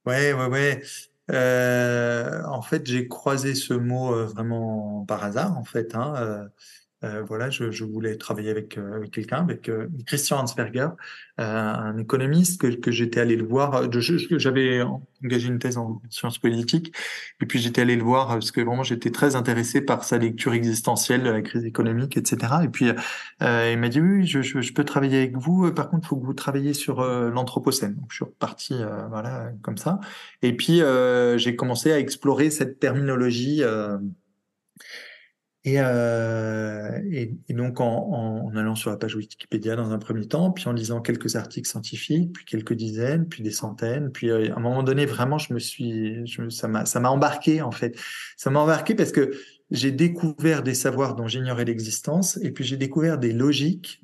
Ouais, 0.05 0.33
ouais, 0.33 0.47
ouais. 0.47 0.81
Euh, 1.29 2.43
en 2.45 2.61
fait, 2.61 2.85
j'ai 2.87 3.07
croisé 3.07 3.55
ce 3.55 3.73
mot 3.73 4.13
euh, 4.13 4.25
vraiment 4.25 5.05
par 5.05 5.23
hasard, 5.23 5.57
en 5.57 5.63
fait. 5.63 5.95
Hein, 5.95 6.49
euh, 7.03 7.19
euh, 7.19 7.23
voilà, 7.23 7.49
je, 7.49 7.71
je, 7.71 7.83
voulais 7.85 8.17
travailler 8.17 8.49
avec, 8.49 8.77
euh, 8.77 9.05
quelqu'un, 9.07 9.37
avec 9.37 9.69
euh, 9.69 9.87
Christian 10.05 10.39
Hansberger, 10.39 10.89
un 11.37 11.97
économiste 11.97 12.59
que, 12.59 12.67
que 12.67 12.91
j'étais 12.91 13.21
allé 13.21 13.37
le 13.37 13.45
voir. 13.45 13.89
J'avais 13.91 14.81
engagé 15.23 15.47
une 15.47 15.59
thèse 15.59 15.77
en 15.77 16.01
sciences 16.09 16.37
politiques, 16.37 16.93
et 17.41 17.45
puis 17.45 17.59
j'étais 17.59 17.81
allé 17.81 17.95
le 17.95 18.03
voir 18.03 18.27
parce 18.27 18.51
que 18.51 18.59
vraiment 18.59 18.83
j'étais 18.83 19.09
très 19.09 19.37
intéressé 19.37 19.79
par 19.79 20.03
sa 20.03 20.17
lecture 20.17 20.53
existentielle 20.53 21.23
de 21.23 21.29
la 21.29 21.41
crise 21.41 21.63
économique, 21.63 22.17
etc. 22.17 22.55
Et 22.65 22.67
puis 22.67 22.87
il 23.39 23.77
m'a 23.77 23.87
dit 23.87 24.01
oui, 24.01 24.27
je, 24.27 24.41
je, 24.41 24.73
peux 24.73 24.83
travailler 24.83 25.17
avec 25.19 25.37
vous. 25.37 25.71
Par 25.71 25.89
contre, 25.89 26.07
il 26.07 26.09
faut 26.09 26.17
que 26.17 26.25
vous 26.25 26.33
travailliez 26.33 26.73
sur 26.73 27.01
l'anthropocène. 27.01 27.95
Donc 27.95 28.07
je 28.09 28.15
suis 28.15 28.25
reparti, 28.25 28.75
voilà, 29.09 29.53
comme 29.61 29.77
ça. 29.77 30.01
Et 30.41 30.51
puis 30.57 30.81
j'ai 31.37 31.55
commencé 31.55 31.93
à 31.93 31.99
explorer 31.99 32.49
cette 32.49 32.79
terminologie. 32.79 33.63
Et, 35.65 35.75
euh, 35.79 37.01
et, 37.11 37.35
donc 37.49 37.81
en, 37.81 38.49
allant 38.55 38.75
sur 38.75 38.91
la 38.91 38.97
page 38.97 39.15
Wikipédia 39.15 39.75
dans 39.75 39.91
un 39.91 39.97
premier 39.97 40.25
temps, 40.25 40.51
puis 40.51 40.67
en 40.67 40.71
lisant 40.71 41.01
quelques 41.01 41.35
articles 41.35 41.67
scientifiques, 41.67 42.31
puis 42.31 42.45
quelques 42.45 42.73
dizaines, 42.73 43.27
puis 43.27 43.43
des 43.43 43.51
centaines, 43.51 44.09
puis 44.09 44.29
euh, 44.29 44.53
à 44.53 44.57
un 44.57 44.61
moment 44.61 44.83
donné 44.83 45.05
vraiment 45.05 45.37
je 45.37 45.53
me 45.53 45.59
suis, 45.59 46.25
je, 46.25 46.47
ça 46.49 46.69
m'a, 46.69 47.09
embarqué 47.09 47.61
en 47.61 47.71
fait, 47.71 47.99
ça 48.37 48.49
m'a 48.49 48.61
embarqué 48.61 48.95
parce 48.95 49.11
que 49.11 49.31
j'ai 49.69 49.91
découvert 49.91 50.63
des 50.63 50.73
savoirs 50.73 51.15
dont 51.15 51.27
j'ignorais 51.27 51.65
l'existence, 51.65 52.39
et 52.41 52.51
puis 52.51 52.63
j'ai 52.63 52.77
découvert 52.77 53.17
des 53.17 53.33
logiques 53.33 54.01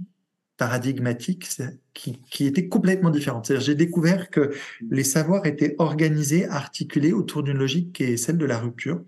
paradigmatiques 0.58 1.48
qui, 1.94 2.20
qui 2.32 2.48
étaient 2.48 2.68
complètement 2.68 3.10
différentes. 3.10 3.60
J'ai 3.60 3.76
découvert 3.76 4.30
que 4.30 4.52
les 4.89 5.04
savoirs 5.04 5.46
étaient 5.46 5.76
organisés, 5.80 6.48
articulés 6.48 7.13
autour 7.13 7.44
d'une 7.44 7.58
logique 7.58 7.94
qui 7.94 8.04
est 8.04 8.18
celle 8.18 8.38
de 8.38 8.46
la 8.46 8.60
rupture. 8.60 9.02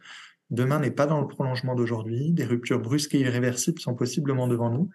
Demain 0.50 0.80
n'est 0.80 0.92
pas 0.92 1.08
dans 1.08 1.20
le 1.20 1.28
prolongement 1.28 1.76
d'aujourd'hui. 1.76 2.32
Des 2.32 2.46
ruptures 2.46 2.80
brusques 2.80 3.16
et 3.16 3.20
irréversibles 3.20 3.80
sont 3.80 3.96
possiblement 3.96 4.48
devant 4.48 4.70
nous. 4.70 4.90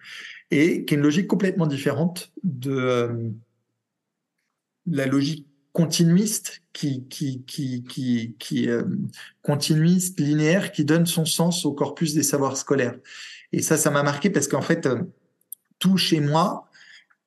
Et 0.51 0.85
qui 0.85 0.95
est 0.95 0.97
une 0.97 1.03
logique 1.03 1.27
complètement 1.27 1.67
différente 1.67 2.33
de 2.43 2.73
euh, 2.73 3.31
la 4.87 5.07
logique 5.07 5.47
continuiste 5.73 6.63
qui, 6.73 7.07
qui, 7.09 7.43
qui, 7.45 7.85
qui, 7.85 8.37
qui 8.39 8.69
euh, 8.69 8.85
continuiste, 9.43 10.21
linéaire, 10.21 10.73
qui 10.73 10.85
donne 10.85 11.07
son 11.07 11.25
sens 11.25 11.65
au 11.65 11.73
corpus 11.73 12.15
des 12.15 12.23
savoirs 12.23 12.57
scolaires. 12.57 12.97
Et 13.53 13.61
ça, 13.61 13.77
ça 13.77 13.91
m'a 13.91 14.03
marqué 14.03 14.31
parce 14.31 14.49
qu'en 14.49 14.63
fait, 14.63 14.87
euh, 14.87 15.03
tout 15.79 15.97
chez 15.97 16.21
moi 16.21 16.69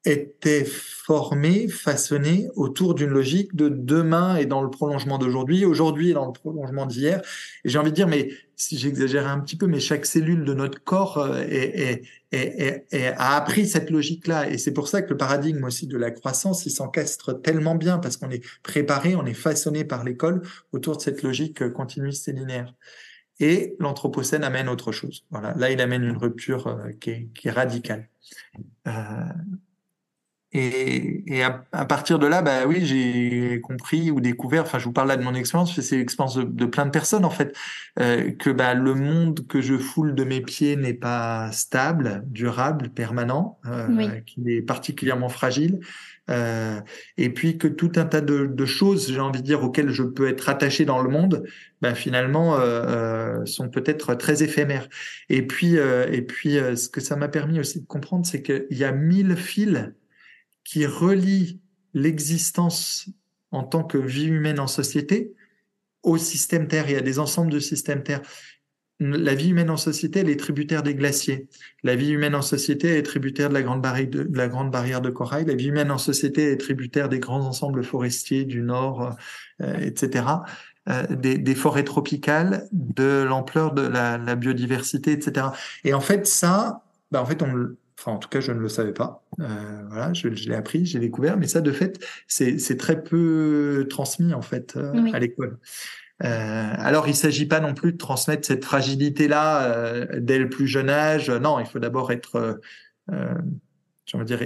était 0.06 0.66
formé, 0.66 1.68
façonné 1.68 2.48
autour 2.56 2.94
d'une 2.94 3.10
logique 3.10 3.56
de 3.56 3.70
demain 3.70 4.38
et 4.38 4.46
dans 4.46 4.62
le 4.62 4.70
prolongement 4.70 5.18
d'aujourd'hui, 5.18 5.66
aujourd'hui 5.66 6.12
et 6.12 6.14
dans 6.14 6.28
le 6.28 6.34
prolongement 6.34 6.86
d'hier. 6.86 7.22
Et 7.64 7.70
j'ai 7.70 7.80
envie 7.80 7.90
de 7.90 7.96
dire, 7.96 8.08
mais 8.08 8.30
si 8.56 8.78
j'exagère 8.78 9.28
un 9.28 9.40
petit 9.40 9.56
peu, 9.56 9.68
mais 9.68 9.80
chaque 9.80 10.06
cellule 10.06 10.46
de 10.46 10.54
notre 10.54 10.84
corps 10.84 11.18
euh, 11.18 11.42
est, 11.50 12.04
est, 12.32 12.86
est, 12.92 13.08
a 13.18 13.36
appris 13.36 13.68
cette 13.68 13.90
logique-là. 13.90 14.50
Et 14.50 14.58
c'est 14.58 14.74
pour 14.74 14.88
ça 14.88 15.02
que 15.02 15.10
le 15.10 15.18
paradigme 15.18 15.64
aussi 15.64 15.88
de 15.88 15.98
la 15.98 16.12
croissance, 16.12 16.66
il 16.66 16.72
s'encastre 16.72 17.42
tellement 17.42 17.76
bien 17.76 17.98
parce 17.98 18.18
qu'on 18.18 18.30
est 18.30 18.46
préparé, 18.64 19.16
on 19.16 19.26
est 19.26 19.34
façonné 19.34 19.84
par 19.84 20.04
l'école 20.04 20.44
autour 20.72 20.98
de 20.98 21.02
cette 21.02 21.24
logique 21.24 21.70
continuiste 21.70 22.28
et 22.28 22.34
linéaire. 22.34 22.74
Et 23.40 23.76
l'anthropocène 23.80 24.44
amène 24.44 24.70
autre 24.70 24.92
chose. 24.92 25.26
Voilà. 25.30 25.54
Là, 25.56 25.70
il 25.70 25.82
amène 25.82 26.04
une 26.04 26.18
rupture 26.18 26.68
euh, 26.68 26.92
qui, 27.00 27.10
est, 27.10 27.28
qui 27.34 27.50
radicale. 27.50 28.08
Euh, 28.88 28.92
et, 30.58 31.24
et 31.28 31.44
à, 31.44 31.66
à, 31.72 31.86
partir 31.86 32.20
de 32.20 32.28
là, 32.28 32.42
bah 32.42 32.66
oui, 32.66 32.86
j'ai 32.86 33.60
compris 33.62 34.12
ou 34.12 34.22
découvert. 34.22 34.64
Enfin, 34.64 34.80
je 34.80 34.86
vous 34.86 34.94
parle 34.94 35.10
là 35.10 35.18
de 35.18 35.24
mon 35.24 35.34
expérience, 35.34 35.80
c'est 35.80 35.98
l'expérience 35.98 36.36
de, 36.36 36.44
de, 36.44 36.66
plein 36.66 36.86
de 36.86 36.92
personnes 36.92 37.26
en 37.26 37.30
fait, 37.30 37.56
euh, 38.00 38.32
que 38.32 38.50
bah, 38.50 38.74
le 38.74 38.94
monde 38.94 39.46
que 39.48 39.60
je 39.62 39.78
foule 39.78 40.16
de 40.16 40.24
mes 40.24 40.42
pieds 40.42 40.76
n'est 40.76 40.94
pas 40.94 41.52
stable, 41.52 42.24
durable, 42.28 42.90
permanent, 42.90 43.60
euh, 43.66 44.22
qu'il 44.26 44.50
est 44.50 44.62
particulièrement 44.62 45.30
fragile. 45.30 45.80
Euh, 46.30 46.80
et 47.18 47.30
puis 47.30 47.58
que 47.58 47.68
tout 47.68 47.92
un 47.98 48.06
tas 48.06 48.22
de, 48.22 48.46
de 48.48 48.66
choses, 48.66 49.12
j'ai 49.12 49.20
envie 49.20 49.42
de 49.42 49.46
dire, 49.46 49.64
auxquelles 49.64 49.90
je 49.90 50.04
peux 50.04 50.28
être 50.28 50.50
attaché 50.50 50.86
dans 50.86 51.02
le 51.02 51.10
monde, 51.10 51.44
bah, 51.82 51.94
finalement, 51.94 52.58
euh, 52.60 53.46
sont 53.46 53.70
peut-être 53.70 54.16
très 54.16 54.42
éphémères. 54.42 54.88
Et 55.30 55.46
puis, 55.46 55.78
euh, 55.78 56.08
et 56.12 56.22
puis, 56.22 56.58
ce 56.76 56.90
que 56.90 57.02
ça 57.02 57.16
m'a 57.16 57.28
permis 57.28 57.60
aussi 57.60 57.82
de 57.82 57.86
comprendre, 57.86 58.26
c'est 58.26 58.42
qu'il 58.42 58.66
y 58.72 58.84
a 58.84 58.92
mille 58.92 59.36
fils 59.36 59.92
qui 60.66 60.86
relie 60.86 61.62
l'existence 61.94 63.08
en 63.52 63.64
tant 63.64 63.84
que 63.84 63.98
vie 63.98 64.26
humaine 64.26 64.60
en 64.60 64.68
société 64.68 65.34
au 66.04 66.18
système 66.18 66.68
Terre. 66.68 66.90
Y 66.90 66.96
a 66.96 67.02
des 67.02 67.20
ensembles 67.20 67.52
de 67.52 67.60
systèmes 67.60 68.04
Terre. 68.04 68.22
La 69.00 69.36
vie 69.36 69.50
humaine 69.50 69.70
en 69.70 69.78
société, 69.78 70.22
elle 70.22 70.30
est 70.30 70.40
tributaire 70.40 70.82
des 70.82 70.96
glaciers. 70.96 71.48
La 71.84 71.96
vie 71.96 72.12
humaine 72.12 72.34
en 72.34 72.42
société 72.42 72.98
est 72.98 73.04
tributaire 73.04 73.50
de 73.50 73.54
la 73.54 73.62
grande 73.62 73.82
barrière 73.82 75.02
de, 75.02 75.10
corail. 75.10 75.46
La 75.46 75.56
vie 75.56 75.68
humaine 75.68 75.92
en 75.92 75.98
société 75.98 76.52
est 76.52 76.58
tributaire 76.58 77.10
des 77.10 77.20
grands 77.20 77.46
ensembles 77.46 77.84
forestiers 77.84 78.46
du 78.46 78.62
Nord, 78.62 79.18
euh, 79.62 79.78
etc. 79.80 80.26
Euh, 80.88 81.04
des, 81.10 81.38
des, 81.38 81.56
forêts 81.56 81.84
tropicales, 81.84 82.70
de 82.72 83.24
l'ampleur 83.24 83.74
de 83.74 83.82
la, 83.82 84.18
la, 84.18 84.36
biodiversité, 84.36 85.12
etc. 85.12 85.48
Et 85.84 85.94
en 85.94 86.00
fait, 86.00 86.26
ça, 86.26 86.84
bah 87.12 87.22
en 87.22 87.26
fait, 87.26 87.42
on, 87.42 87.76
Enfin, 87.98 88.12
en 88.12 88.18
tout 88.18 88.30
cas, 88.30 88.42
je 88.42 88.52
ne 88.52 88.60
le 88.60 88.70
savais 88.70 88.94
pas. 88.94 89.24
Euh, 89.40 89.84
voilà, 89.90 90.14
je, 90.14 90.34
je 90.34 90.50
l'ai 90.50 90.56
appris, 90.56 90.86
j'ai 90.86 91.00
découvert, 91.00 91.38
mais 91.38 91.48
ça, 91.48 91.62
de 91.62 91.72
fait, 91.72 92.04
c'est 92.28 92.78
très 92.78 93.02
peu 93.02 93.88
transmis 93.90 94.34
en 94.34 94.42
fait 94.42 94.76
euh, 94.76 95.12
à 95.14 95.20
l'école. 95.20 95.58
Euh, 96.24 96.74
alors, 96.78 97.08
il 97.08 97.16
s'agit 97.16 97.46
pas 97.46 97.60
non 97.60 97.74
plus 97.74 97.94
de 97.94 97.98
transmettre 97.98 98.48
cette 98.48 98.64
fragilité-là 98.64 99.64
euh, 99.64 100.06
dès 100.20 100.40
le 100.40 100.50
plus 100.50 100.68
jeune 100.68 100.90
âge. 100.90 101.30
Non, 101.30 101.60
il 101.60 101.66
faut 101.66 101.80
d'abord 101.80 102.12
être, 102.12 102.60
euh, 103.12 103.34
je 104.06 104.24
dire, 104.24 104.42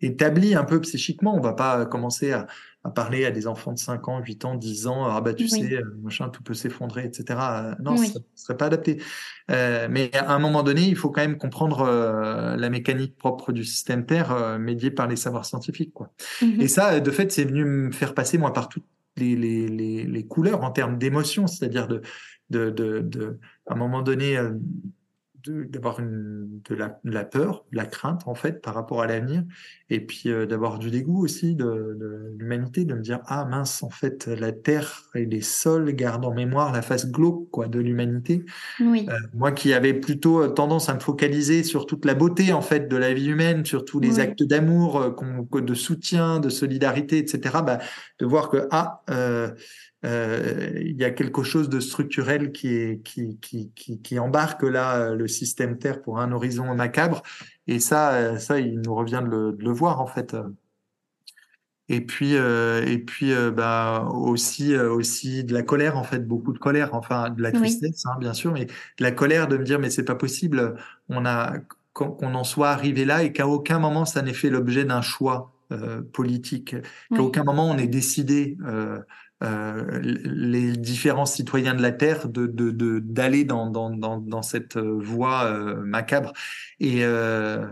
établi 0.00 0.54
un 0.54 0.64
peu 0.64 0.80
psychiquement. 0.80 1.34
On 1.36 1.40
va 1.40 1.52
pas 1.52 1.84
commencer 1.86 2.32
à, 2.32 2.46
à 2.82 2.90
parler 2.90 3.26
à 3.26 3.30
des 3.30 3.46
enfants 3.46 3.72
de 3.72 3.78
5 3.78 4.08
ans, 4.08 4.20
8 4.20 4.44
ans, 4.46 4.54
10 4.54 4.86
ans, 4.86 5.04
ah 5.04 5.20
bah 5.20 5.34
tu 5.34 5.48
sais, 5.48 5.74
euh, 5.74 5.82
machin, 6.02 6.30
tout 6.30 6.42
peut 6.42 6.54
s'effondrer, 6.54 7.04
etc. 7.04 7.38
Euh, 7.38 7.74
non, 7.82 7.96
ça 7.98 8.18
ne 8.18 8.24
serait 8.34 8.56
pas 8.56 8.66
adapté. 8.66 9.02
Euh, 9.50 9.86
mais 9.90 10.10
à 10.16 10.34
un 10.34 10.38
moment 10.38 10.62
donné, 10.62 10.82
il 10.82 10.96
faut 10.96 11.10
quand 11.10 11.20
même 11.20 11.36
comprendre 11.36 11.82
euh, 11.82 12.56
la 12.56 12.70
mécanique 12.70 13.18
propre 13.18 13.52
du 13.52 13.64
système 13.64 14.06
Terre, 14.06 14.32
euh, 14.32 14.58
médiée 14.58 14.90
par 14.90 15.08
les 15.08 15.16
savoirs 15.16 15.44
scientifiques. 15.44 15.92
Quoi. 15.92 16.10
Mmh 16.40 16.60
Et 16.60 16.68
ça, 16.68 17.00
de 17.00 17.10
fait, 17.10 17.30
c'est 17.30 17.44
venu 17.44 17.64
me 17.64 17.92
faire 17.92 18.14
passer, 18.14 18.38
moi, 18.38 18.52
par 18.54 18.70
toutes 18.70 18.86
les, 19.16 19.36
les, 19.36 19.68
les, 19.68 20.04
les 20.04 20.26
couleurs 20.26 20.62
en 20.64 20.70
termes 20.70 20.96
d'émotion, 20.96 21.46
c'est-à-dire 21.46 21.86
de, 21.86 22.00
de, 22.48 22.70
de, 22.70 23.00
de, 23.00 23.38
à 23.66 23.74
un 23.74 23.76
moment 23.76 24.00
donné 24.00 24.38
d'avoir 25.46 26.00
de, 26.00 26.74
la, 26.74 27.00
de 27.04 27.10
la 27.10 27.24
peur, 27.24 27.64
de 27.72 27.76
la 27.76 27.86
crainte 27.86 28.22
en 28.26 28.34
fait 28.34 28.60
par 28.62 28.74
rapport 28.74 29.02
à 29.02 29.06
l'avenir, 29.06 29.44
et 29.88 30.00
puis 30.00 30.24
euh, 30.26 30.46
d'avoir 30.46 30.78
du 30.78 30.90
dégoût 30.90 31.24
aussi 31.24 31.54
de, 31.54 31.96
de 31.98 32.34
l'humanité, 32.38 32.84
de 32.84 32.94
me 32.94 33.00
dire 33.00 33.20
ah 33.26 33.44
mince 33.44 33.82
en 33.82 33.90
fait 33.90 34.26
la 34.26 34.52
terre 34.52 35.04
et 35.14 35.24
les 35.24 35.40
sols 35.40 35.92
gardent 35.94 36.24
en 36.24 36.34
mémoire 36.34 36.72
la 36.72 36.82
face 36.82 37.10
glauque 37.10 37.50
quoi 37.50 37.68
de 37.68 37.78
l'humanité. 37.78 38.44
Oui. 38.80 39.06
Euh, 39.08 39.14
moi 39.34 39.52
qui 39.52 39.72
avais 39.72 39.94
plutôt 39.94 40.46
tendance 40.48 40.88
à 40.88 40.94
me 40.94 41.00
focaliser 41.00 41.62
sur 41.62 41.86
toute 41.86 42.04
la 42.04 42.14
beauté 42.14 42.52
en 42.52 42.62
fait 42.62 42.88
de 42.88 42.96
la 42.96 43.14
vie 43.14 43.28
humaine, 43.28 43.64
sur 43.64 43.84
tous 43.84 44.00
les 44.00 44.20
actes 44.20 44.42
d'amour, 44.42 45.00
euh, 45.00 45.60
de 45.60 45.74
soutien, 45.74 46.40
de 46.40 46.48
solidarité, 46.48 47.18
etc. 47.18 47.58
Bah, 47.64 47.78
de 48.18 48.26
voir 48.26 48.48
que 48.48 48.68
ah 48.70 49.02
euh, 49.10 49.50
euh, 50.04 50.72
il 50.80 50.96
y 50.96 51.04
a 51.04 51.10
quelque 51.10 51.42
chose 51.42 51.68
de 51.68 51.80
structurel 51.80 52.52
qui, 52.52 52.68
est, 52.68 53.02
qui, 53.02 53.38
qui, 53.40 53.70
qui, 53.74 54.00
qui, 54.00 54.18
embarque 54.18 54.62
là 54.62 55.14
le 55.14 55.28
système 55.28 55.78
Terre 55.78 56.02
pour 56.02 56.20
un 56.20 56.32
horizon 56.32 56.74
macabre. 56.74 57.22
Et 57.66 57.80
ça, 57.80 58.38
ça, 58.38 58.60
il 58.60 58.80
nous 58.80 58.94
revient 58.94 59.22
de 59.24 59.30
le, 59.30 59.52
de 59.52 59.64
le 59.64 59.72
voir 59.72 60.00
en 60.00 60.06
fait. 60.06 60.34
Et 61.90 62.00
puis, 62.00 62.36
euh, 62.36 62.86
et 62.86 62.98
puis, 62.98 63.32
euh, 63.32 63.50
bah 63.50 64.08
aussi, 64.12 64.74
euh, 64.74 64.92
aussi 64.92 65.42
de 65.42 65.52
la 65.52 65.64
colère 65.64 65.98
en 65.98 66.04
fait, 66.04 66.20
beaucoup 66.20 66.52
de 66.52 66.58
colère, 66.58 66.94
enfin 66.94 67.30
de 67.30 67.42
la 67.42 67.50
tristesse, 67.50 68.06
hein, 68.06 68.16
bien 68.20 68.32
sûr, 68.32 68.52
mais 68.52 68.66
de 68.66 68.72
la 69.00 69.10
colère 69.10 69.48
de 69.48 69.56
me 69.56 69.64
dire 69.64 69.80
mais 69.80 69.90
c'est 69.90 70.04
pas 70.04 70.14
possible. 70.14 70.76
On 71.08 71.26
a 71.26 71.54
qu'on 71.92 72.34
en 72.34 72.44
soit 72.44 72.70
arrivé 72.70 73.04
là 73.04 73.24
et 73.24 73.32
qu'à 73.32 73.48
aucun 73.48 73.80
moment 73.80 74.04
ça 74.04 74.22
n'ait 74.22 74.34
fait 74.34 74.50
l'objet 74.50 74.84
d'un 74.84 75.02
choix 75.02 75.52
politique, 76.12 76.76
qu'à 77.12 77.22
aucun 77.22 77.42
moment 77.44 77.68
on 77.68 77.78
ait 77.78 77.88
décidé 77.88 78.56
euh, 78.64 79.00
les 79.42 80.72
différents 80.76 81.26
citoyens 81.26 81.74
de 81.74 81.82
la 81.82 81.92
Terre 81.92 82.28
de 82.28 82.46
d'aller 83.00 83.44
de, 83.44 83.48
dans, 83.48 83.66
dans, 83.70 83.90
dans, 83.90 84.18
dans, 84.18 84.42
cette 84.42 84.76
voie 84.76 85.44
euh, 85.44 85.82
macabre. 85.82 86.32
Et 86.78 87.04
euh, 87.04 87.66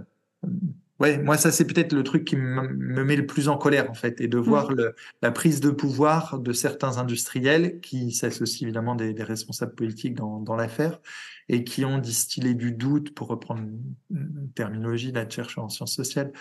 ouais, 1.01 1.19
moi 1.19 1.37
ça 1.37 1.51
c'est 1.51 1.67
peut-être 1.67 1.93
le 1.93 2.03
truc 2.03 2.25
qui 2.25 2.37
me 2.37 3.05
met 3.05 3.17
le 3.17 3.27
plus 3.27 3.49
en 3.49 3.57
colère 3.57 3.91
en 3.91 3.95
fait, 3.95 4.21
et 4.21 4.29
de 4.29 4.39
voir 4.39 4.73
le, 4.73 4.95
la 5.23 5.31
prise 5.31 5.61
de 5.61 5.71
pouvoir 5.71 6.39
de 6.39 6.53
certains 6.53 6.99
industriels 6.99 7.81
qui 7.81 8.13
s'associent 8.13 8.67
évidemment 8.67 8.95
des, 8.95 9.13
des, 9.13 9.23
responsables 9.23 9.75
politiques 9.75 10.15
dans, 10.15 10.41
dans 10.41 10.57
l'affaire 10.57 11.01
et 11.49 11.65
qui 11.65 11.85
ont 11.85 11.99
distillé 11.99 12.55
du 12.55 12.73
doute, 12.73 13.15
pour 13.15 13.29
reprendre 13.29 13.63
une 14.11 14.51
terminologie 14.55 15.13
de 15.13 15.31
chercheur 15.31 15.65
en 15.65 15.69
sciences 15.69 15.95
sociales, 15.95 16.33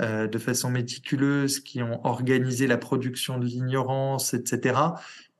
euh, 0.00 0.26
de 0.26 0.38
façon 0.38 0.70
méticuleuse, 0.70 1.60
qui 1.60 1.82
ont 1.82 2.04
organisé 2.04 2.66
la 2.66 2.76
production 2.76 3.38
de 3.38 3.46
l'ignorance, 3.46 4.34
etc. 4.34 4.80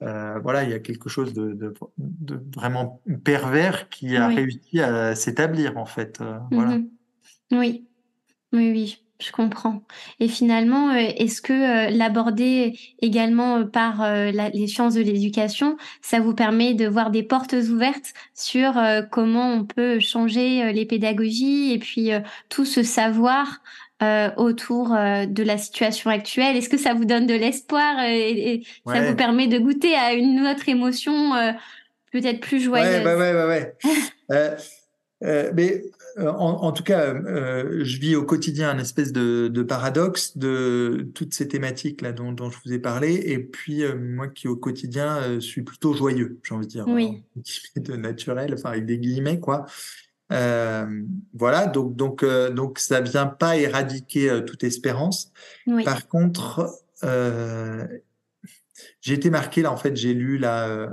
Euh, 0.03 0.39
voilà, 0.41 0.65
il 0.65 0.71
y 0.71 0.75
a 0.75 0.79
quelque 0.79 1.09
chose 1.09 1.35
de, 1.35 1.53
de, 1.55 1.75
de 1.99 2.41
vraiment 2.55 3.03
pervers 3.25 3.89
qui 3.89 4.17
a 4.17 4.29
réussi 4.29 4.81
à 4.81 5.15
s'établir 5.15 5.77
en 5.77 5.87
fait. 5.87 6.21
Euh, 6.21 6.39
voilà. 6.53 6.79
Mm-hmm. 6.79 6.89
Oui, 7.53 7.87
oui, 8.52 8.70
oui. 8.70 9.06
Je 9.18 9.32
comprends. 9.32 9.82
Et 10.20 10.28
finalement, 10.28 10.90
euh, 10.90 10.96
est-ce 11.16 11.40
que 11.40 11.52
euh, 11.52 11.90
l'aborder 11.90 12.78
également 13.00 13.59
euh, 13.59 13.64
par 13.64 14.06
les 14.30 14.66
sciences 14.66 14.94
de 14.94 15.00
l'éducation, 15.00 15.78
ça 16.02 16.20
vous 16.20 16.35
permet 16.35 16.74
de 16.74 16.87
voir 16.87 17.11
des 17.11 17.22
portes 17.22 17.54
ouvertes 17.54 18.12
sur 18.35 18.74
comment 19.11 19.52
on 19.52 19.64
peut 19.64 20.00
changer 20.00 20.72
les 20.72 20.85
pédagogies 20.85 21.72
et 21.72 21.78
puis 21.78 22.11
tout 22.48 22.64
ce 22.64 22.82
savoir 22.82 23.62
autour 24.37 24.90
de 24.90 25.42
la 25.42 25.59
situation 25.59 26.11
actuelle? 26.11 26.56
Est-ce 26.56 26.68
que 26.68 26.76
ça 26.76 26.94
vous 26.94 27.04
donne 27.04 27.26
de 27.26 27.35
l'espoir 27.35 28.00
et, 28.04 28.62
ça 28.87 29.02
vous 29.02 29.16
permet 29.16 29.46
de 29.46 29.59
goûter 29.59 29.94
à 29.94 30.12
une 30.12 30.46
autre 30.46 30.68
émotion 30.68 31.32
peut-être 32.12 32.40
plus 32.40 32.61
joyeuse? 32.61 33.04
Ouais, 33.04 33.14
ouais, 33.14 33.32
ouais, 33.32 33.74
ouais. 34.30 34.56
Euh, 35.24 35.50
mais 35.54 35.82
en, 36.18 36.62
en, 36.62 36.72
tout 36.72 36.83
cas, 36.83 37.12
euh, 37.14 37.85
je 37.85 37.98
vis 37.98 38.16
au 38.16 38.24
quotidien 38.24 38.70
un 38.70 38.79
espèce 38.79 39.12
de, 39.12 39.48
de, 39.48 39.62
paradoxe 39.62 40.38
de 40.38 41.11
toutes 41.14 41.35
ces 41.35 41.46
thématiques 41.46 42.00
là 42.00 42.12
dont, 42.12 42.33
dont, 42.33 42.48
je 42.48 42.59
vous 42.64 42.72
ai 42.72 42.79
parlé, 42.79 43.14
et 43.26 43.38
puis 43.38 43.85
euh, 43.85 43.94
moi 43.98 44.29
qui 44.29 44.48
au 44.48 44.57
quotidien 44.57 45.18
euh, 45.18 45.40
suis 45.40 45.62
plutôt 45.62 45.92
joyeux, 45.92 46.38
j'ai 46.42 46.55
envie 46.55 46.66
de 46.66 46.70
dire, 46.70 46.88
oui. 46.88 47.22
de 47.76 47.96
naturel, 47.96 48.55
enfin 48.55 48.70
avec 48.70 48.87
des 48.87 48.98
guillemets 48.98 49.40
quoi. 49.40 49.66
voilà, 50.31 51.66
donc 51.66 51.96
donc 51.96 52.24
donc 52.24 52.79
ça 52.79 53.00
vient 53.00 53.26
pas 53.26 53.59
éradiquer 53.59 54.42
toute 54.46 54.64
espérance. 54.64 55.33
Oui. 55.66 55.85
Par 55.85 56.09
contre, 56.09 56.70
j'ai 59.02 59.12
été 59.12 59.29
marqué 59.29 59.61
là 59.61 59.70
en 59.70 59.76
fait, 59.76 59.94
j'ai 59.96 60.14
lu 60.14 60.38
là, 60.38 60.88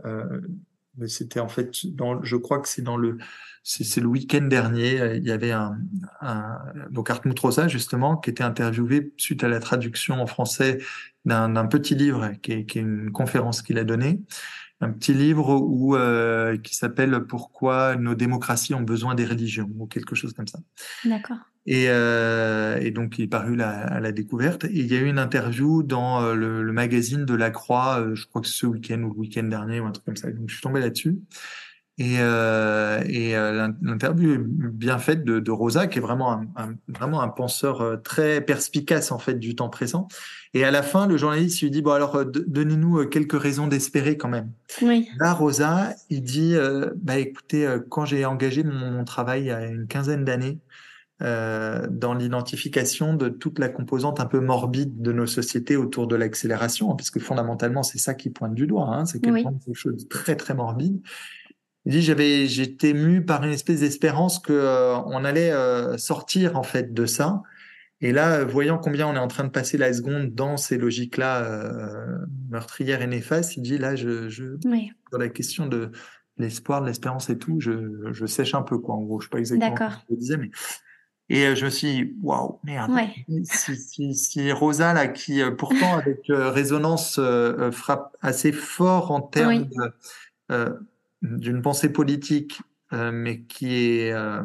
c'était 1.08 1.40
en 1.40 1.48
fait 1.50 1.86
dans, 1.96 2.22
je 2.24 2.36
crois 2.36 2.60
que 2.60 2.68
c'est 2.68 2.82
dans 2.82 2.98
le 2.98 3.20
c'est 3.64 4.02
le 4.02 4.08
week-end 4.08 4.42
dernier, 4.42 5.00
euh, 5.00 5.16
il 5.16 5.24
y 5.24 5.32
avait 5.32 5.52
un, 5.52 5.78
un 6.22 6.58
donc 6.92 7.10
Hartmut 7.10 7.40
Rosa 7.40 7.68
justement 7.68 8.18
qui 8.18 8.30
était 8.30 8.44
interviewé 8.44 9.14
suite 9.18 9.44
à 9.44 9.48
la 9.48 9.60
traduction 9.60 10.22
en 10.22 10.28
français 10.28 10.80
d'un 11.26 11.66
petit 11.68 11.96
livre 11.96 12.34
qui 12.42 12.52
est, 12.52 12.66
qui 12.66 12.80
est 12.80 12.82
une 12.82 13.12
conférence 13.12 13.62
qu'il 13.62 13.78
a 13.78 13.86
donnée, 13.86 14.20
un 14.82 14.92
petit 14.92 15.14
livre 15.14 15.56
où 15.56 15.96
euh, 15.96 16.58
qui 16.58 16.76
s'appelle 16.76 17.22
Pourquoi 17.22 17.96
nos 17.96 18.16
démocraties 18.16 18.74
ont 18.74 18.82
besoin 18.82 19.16
des 19.16 19.26
religions 19.26 19.70
ou 19.78 19.88
quelque 19.88 20.16
chose 20.16 20.34
comme 20.34 20.48
ça. 20.48 20.60
D'accord. 21.06 21.38
Et, 21.66 21.86
euh, 21.88 22.78
et, 22.82 22.92
donc 22.92 23.18
il 23.18 23.24
est 23.24 23.28
paru 23.28 23.56
la, 23.56 23.70
à 23.70 24.00
la 24.00 24.12
découverte. 24.12 24.66
Et 24.66 24.80
il 24.80 24.88
y 24.92 24.96
a 24.96 25.00
eu 25.00 25.08
une 25.08 25.20
interview 25.20 25.82
dans 25.82 26.22
euh, 26.22 26.36
le, 26.36 26.62
le 26.62 26.74
magazine 26.74 27.26
de 27.26 27.34
la 27.34 27.52
Croix, 27.52 28.02
euh, 28.02 28.16
je 28.16 28.28
crois 28.28 28.42
que 28.42 28.48
c'est 28.48 28.58
ce 28.58 28.66
week-end 28.66 29.02
ou 29.04 29.14
le 29.14 29.20
week-end 29.20 29.44
dernier 29.44 29.80
ou 29.80 29.86
un 29.86 29.92
truc 29.92 30.06
comme 30.06 30.18
ça. 30.18 30.30
Donc 30.30 30.50
je 30.50 30.56
suis 30.56 30.62
tombé 30.62 30.82
là-dessus. 30.82 31.20
Et, 32.00 32.16
euh, 32.18 33.04
et 33.08 33.36
euh, 33.36 33.70
l'interview 33.84 34.38
bien 34.44 34.98
faite 34.98 35.24
de, 35.24 35.40
de, 35.40 35.52
Rosa, 35.52 35.86
qui 35.86 36.00
est 36.00 36.02
vraiment 36.02 36.32
un, 36.32 36.48
un, 36.56 36.74
vraiment 36.88 37.22
un 37.22 37.28
penseur 37.28 37.82
euh, 37.82 37.98
très 37.98 38.42
perspicace 38.42 39.12
en 39.12 39.20
fait 39.20 39.36
du 39.36 39.56
temps 39.56 39.70
présent. 39.70 40.08
Et 40.56 40.64
à 40.64 40.72
la 40.72 40.82
fin, 40.82 41.06
le 41.06 41.18
journaliste 41.18 41.62
lui 41.62 41.70
dit 41.70 41.84
bon 41.84 41.92
alors 41.92 42.26
donnez-nous 42.26 43.06
quelques 43.10 43.40
raisons 43.40 43.68
d'espérer 43.68 44.18
quand 44.18 44.30
même. 44.30 44.52
Oui. 44.82 45.08
Là, 45.20 45.34
Rosa, 45.34 45.94
il 46.10 46.24
dit 46.24 46.56
bah 46.96 47.18
écoutez, 47.18 47.68
quand 47.90 48.06
j'ai 48.06 48.26
engagé 48.26 48.64
mon, 48.64 48.92
mon, 48.92 49.04
travail 49.04 49.42
il 49.42 49.48
y 49.48 49.52
a 49.52 49.66
une 49.66 49.88
quinzaine 49.88 50.26
d'années 50.26 50.60
dans 51.20 52.14
l'identification 52.14 53.14
de 53.16 53.30
toute 53.30 53.58
la 53.58 53.70
composante 53.70 54.20
un 54.20 54.26
peu 54.26 54.42
morbide 54.42 55.02
de 55.02 55.12
nos 55.12 55.26
sociétés 55.26 55.78
autour 55.78 56.06
de 56.06 56.16
l'accélération, 56.16 56.92
hein, 56.92 56.96
parce 56.96 57.12
que 57.12 57.20
fondamentalement 57.20 57.82
c'est 57.82 57.98
ça 57.98 58.14
qui 58.14 58.30
pointe 58.30 58.54
du 58.54 58.68
doigt, 58.68 58.90
hein, 58.90 59.06
c'est 59.06 59.22
quelque 59.22 59.74
chose 59.74 60.04
de 60.04 60.10
très 60.10 60.36
très 60.36 60.54
morbide. 60.54 61.02
Il 61.86 61.92
dit 61.92 62.02
j'avais 62.02 62.48
j'étais 62.48 62.94
mu 62.94 63.26
par 63.26 63.44
une 63.44 63.52
espèce 63.52 63.82
d'espérance 63.82 64.40
que 64.40 64.54
euh, 64.54 64.96
on 65.06 65.26
allait 65.26 65.52
euh, 65.52 65.98
sortir 65.98 66.58
en 66.58 66.64
fait 66.64 66.94
de 66.94 67.06
ça. 67.06 67.44
Et 68.00 68.12
là, 68.12 68.44
voyant 68.44 68.78
combien 68.78 69.08
on 69.08 69.16
est 69.16 69.20
en 69.20 69.28
train 69.28 69.46
de 69.46 69.50
passer 69.50 69.78
la 69.78 69.94
seconde 69.94 70.34
dans 70.34 70.58
ces 70.58 70.78
logiques-là 70.78 71.44
euh, 71.44 72.18
meurtrières 72.50 73.02
et 73.02 73.08
néfastes, 73.08 73.56
il 73.56 73.64
dit 73.64 73.78
là, 73.78 73.96
je, 73.96 74.28
je 74.28 74.58
oui. 74.66 74.92
sur 75.10 75.18
la 75.18 75.30
question 75.30 75.68
de 75.68 75.92
l'espoir, 76.38 76.82
de 76.82 76.88
l'espérance 76.88 77.30
et 77.30 77.38
tout, 77.38 77.60
je, 77.60 78.10
je 78.12 78.26
sèche 78.26 78.56
un 78.56 78.62
peu 78.62 78.78
quoi. 78.78 78.96
En 78.96 79.02
gros, 79.02 79.20
je 79.20 79.28
sais 79.28 79.30
pas 79.30 79.40
exactement 79.40 79.76
ce 79.78 79.96
que 79.96 80.02
je 80.12 80.16
disais, 80.16 80.38
mais 80.38 80.52
et 81.30 81.46
euh, 81.46 81.56
je 81.56 81.66
me 81.66 81.70
suis 81.70 81.88
dit, 81.88 82.14
waouh, 82.22 82.60
merde. 82.64 82.92
Ouais. 82.92 83.10
Si, 83.44 83.76
si, 83.78 84.14
si, 84.14 84.52
Rosa, 84.52 84.94
là, 84.94 85.08
qui 85.08 85.42
pourtant 85.58 85.98
avec 85.98 86.20
résonance 86.28 87.20
frappe 87.72 88.16
assez 88.22 88.52
fort 88.52 89.12
en 89.12 89.22
termes 89.22 89.50
oui. 89.50 89.70
de, 90.50 90.78
d'une 91.24 91.62
pensée 91.62 91.90
politique, 91.90 92.62
euh, 92.92 93.12
mais 93.12 93.42
qui 93.42 93.74
est 93.74 94.12
euh, 94.12 94.44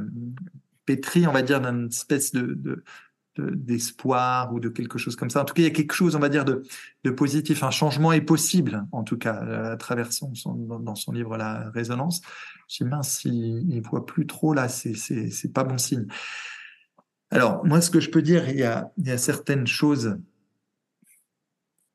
pétrie, 0.87 1.27
on 1.27 1.33
va 1.33 1.43
dire, 1.43 1.61
d'une 1.61 1.89
espèce 1.89 2.33
de, 2.33 2.55
de 2.55 2.83
d'espoir 3.41 4.53
ou 4.53 4.59
de 4.59 4.69
quelque 4.69 4.99
chose 4.99 5.15
comme 5.15 5.31
ça. 5.31 5.43
En 5.43 5.45
tout 5.45 5.55
cas, 5.55 5.63
il 5.63 5.67
y 5.67 5.69
a 5.69 5.73
quelque 5.73 5.93
chose, 5.93 6.17
on 6.17 6.19
va 6.19 6.29
dire, 6.29 6.45
de, 6.45 6.63
de 7.05 7.11
positif. 7.11 7.63
Un 7.63 7.71
changement 7.71 8.13
est 8.13 8.21
possible, 8.21 8.85
en 8.91 9.05
tout 9.05 9.17
cas, 9.17 9.35
à 9.71 9.77
travers 9.77 10.13
son, 10.13 10.35
son 10.35 10.55
dans 10.57 10.97
son 10.97 11.13
livre 11.13 11.37
La 11.37 11.71
Résonance. 11.71 12.21
Je 12.69 12.83
dis, 12.83 12.91
mince, 12.91 13.25
il, 13.25 13.65
il 13.71 13.81
voit 13.81 14.07
plus 14.07 14.27
trop 14.27 14.55
là, 14.55 14.69
c'est 14.69 15.53
pas 15.55 15.63
bon 15.63 15.79
signe. 15.79 16.07
Alors, 17.31 17.65
moi, 17.65 17.81
ce 17.81 17.91
que 17.91 18.01
je 18.01 18.11
peux 18.11 18.23
dire, 18.23 18.49
il 18.49 18.57
y 18.57 18.65
a, 18.65 18.91
il 18.97 19.07
y 19.07 19.13
a 19.13 19.19
certaines 19.19 19.69
choses 19.69 20.19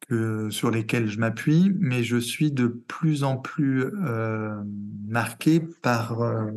que, 0.07 0.49
sur 0.49 0.71
lesquels 0.71 1.07
je 1.07 1.19
m'appuie, 1.19 1.73
mais 1.79 2.03
je 2.03 2.17
suis 2.17 2.51
de 2.51 2.67
plus 2.67 3.23
en 3.23 3.37
plus 3.37 3.83
euh, 3.83 4.55
marqué 5.07 5.59
par 5.59 6.21
euh, 6.21 6.51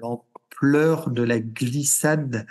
l'ampleur 0.00 1.10
de 1.10 1.22
la 1.22 1.40
glissade 1.40 2.46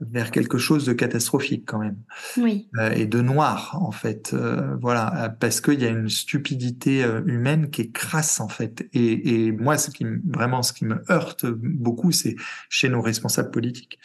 vers 0.00 0.30
quelque 0.30 0.58
chose 0.58 0.86
de 0.86 0.92
catastrophique 0.92 1.64
quand 1.66 1.78
même. 1.78 1.96
Oui. 2.36 2.68
euh, 2.78 2.90
et 2.92 3.06
de 3.06 3.20
noir 3.20 3.76
en 3.82 3.90
fait. 3.90 4.32
Euh, 4.32 4.76
voilà. 4.80 5.34
Parce 5.40 5.60
qu'il 5.60 5.80
y 5.80 5.86
a 5.86 5.88
une 5.88 6.08
stupidité 6.08 7.02
euh, 7.02 7.20
humaine 7.26 7.70
qui 7.70 7.82
est 7.82 7.90
crasse 7.90 8.40
en 8.40 8.48
fait. 8.48 8.88
Et, 8.92 9.46
et 9.46 9.52
moi 9.52 9.76
ce 9.76 9.90
qui 9.90 10.06
vraiment 10.28 10.62
ce 10.62 10.72
qui 10.72 10.84
me 10.84 11.02
heurte 11.10 11.46
beaucoup 11.46 12.12
c'est 12.12 12.36
chez 12.68 12.88
nos 12.88 13.02
responsables 13.02 13.50
politiques 13.50 13.98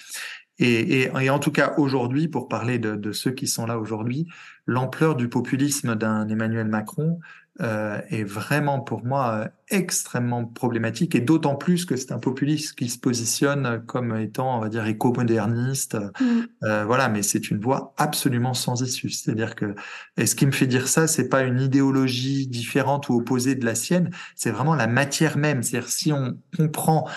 et, 0.59 1.01
et, 1.01 1.11
et, 1.19 1.29
en 1.29 1.39
tout 1.39 1.51
cas, 1.51 1.73
aujourd'hui, 1.77 2.27
pour 2.27 2.47
parler 2.47 2.77
de, 2.77 2.95
de, 2.95 3.11
ceux 3.11 3.31
qui 3.31 3.47
sont 3.47 3.65
là 3.65 3.79
aujourd'hui, 3.79 4.27
l'ampleur 4.67 5.15
du 5.15 5.27
populisme 5.27 5.95
d'un 5.95 6.27
Emmanuel 6.27 6.67
Macron 6.67 7.19
euh, 7.61 8.01
est 8.09 8.23
vraiment 8.23 8.79
pour 8.79 9.05
moi 9.05 9.31
euh, 9.31 9.47
extrêmement 9.69 10.43
problématique 10.43 11.13
et 11.13 11.21
d'autant 11.21 11.53
plus 11.53 11.85
que 11.85 11.95
c'est 11.95 12.11
un 12.11 12.17
populiste 12.17 12.73
qui 12.73 12.89
se 12.89 12.97
positionne 12.97 13.83
comme 13.85 14.17
étant, 14.17 14.57
on 14.57 14.59
va 14.59 14.69
dire, 14.69 14.87
éco-moderniste. 14.87 15.95
Mm. 16.19 16.41
Euh, 16.63 16.83
voilà, 16.85 17.09
mais 17.09 17.21
c'est 17.21 17.51
une 17.51 17.59
voie 17.59 17.93
absolument 17.97 18.55
sans 18.55 18.81
issue. 18.81 19.11
C'est-à-dire 19.11 19.53
que, 19.53 19.75
et 20.17 20.25
ce 20.25 20.33
qui 20.33 20.47
me 20.47 20.51
fait 20.51 20.65
dire 20.65 20.87
ça, 20.87 21.05
c'est 21.05 21.29
pas 21.29 21.43
une 21.43 21.61
idéologie 21.61 22.47
différente 22.47 23.09
ou 23.09 23.17
opposée 23.17 23.53
de 23.53 23.65
la 23.65 23.75
sienne, 23.75 24.09
c'est 24.35 24.49
vraiment 24.49 24.73
la 24.73 24.87
matière 24.87 25.37
même. 25.37 25.61
C'est-à-dire 25.61 25.89
si 25.89 26.11
on 26.11 26.35
comprend 26.57 27.07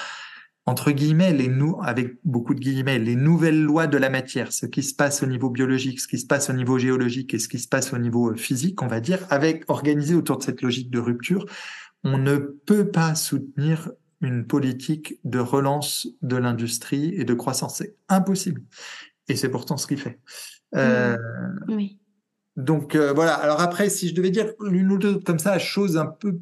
entre 0.66 0.90
guillemets, 0.90 1.33
les 1.33 1.46
nous, 1.46 1.79
avec 1.83 2.18
beaucoup 2.24 2.52
de 2.52 2.61
guillemets, 2.61 2.98
les 2.98 3.14
nouvelles 3.14 3.62
lois 3.62 3.87
de 3.87 3.96
la 3.96 4.11
matière, 4.11 4.52
ce 4.52 4.66
qui 4.66 4.83
se 4.83 4.94
passe 4.94 5.22
au 5.22 5.26
niveau 5.26 5.48
biologique, 5.48 6.00
ce 6.00 6.09
qui 6.09 6.18
se 6.18 6.26
passe 6.26 6.50
au 6.50 6.52
niveau 6.52 6.76
géologique 6.76 7.33
et 7.35 7.38
ce 7.38 7.48
qui 7.48 7.61
se 7.61 7.68
passe 7.68 7.92
au 7.92 7.98
niveau 7.98 8.33
euh, 8.33 8.37
physique, 8.37 8.83
on 8.83 8.88
va 8.88 9.00
dire, 9.00 9.24
avec 9.31 9.64
organisé 9.68 10.14
autour 10.14 10.38
de 10.38 10.42
cette 10.42 10.62
logique 10.62 10.90
de 10.90 10.98
rupture, 10.98 11.46
on 12.02 12.18
ne 12.18 12.37
peut 12.37 12.90
pas 12.90 13.14
soutenir 13.14 13.90
une 14.20 14.46
politique 14.46 15.20
de 15.24 15.38
relance 15.38 16.09
de 16.22 16.37
l'industrie 16.37 17.14
et 17.14 17.24
de 17.24 17.35
croissance. 17.35 17.76
C'est 17.79 17.94
impossible. 18.09 18.62
Et 19.29 19.37
c'est 19.37 19.48
pourtant 19.48 19.76
ce 19.76 19.87
qu'il 19.87 19.98
fait. 19.98 20.18
Euh, 20.74 21.16
oui. 21.68 21.98
Donc 22.57 22.94
euh, 22.94 23.12
voilà. 23.12 23.35
Alors 23.35 23.61
après, 23.61 23.88
si 23.88 24.09
je 24.09 24.14
devais 24.14 24.31
dire 24.31 24.52
l'une 24.61 24.90
ou 24.90 24.98
deux 24.98 25.18
comme 25.20 25.38
ça, 25.38 25.59
chose 25.59 25.96
un 25.96 26.07
peu 26.07 26.40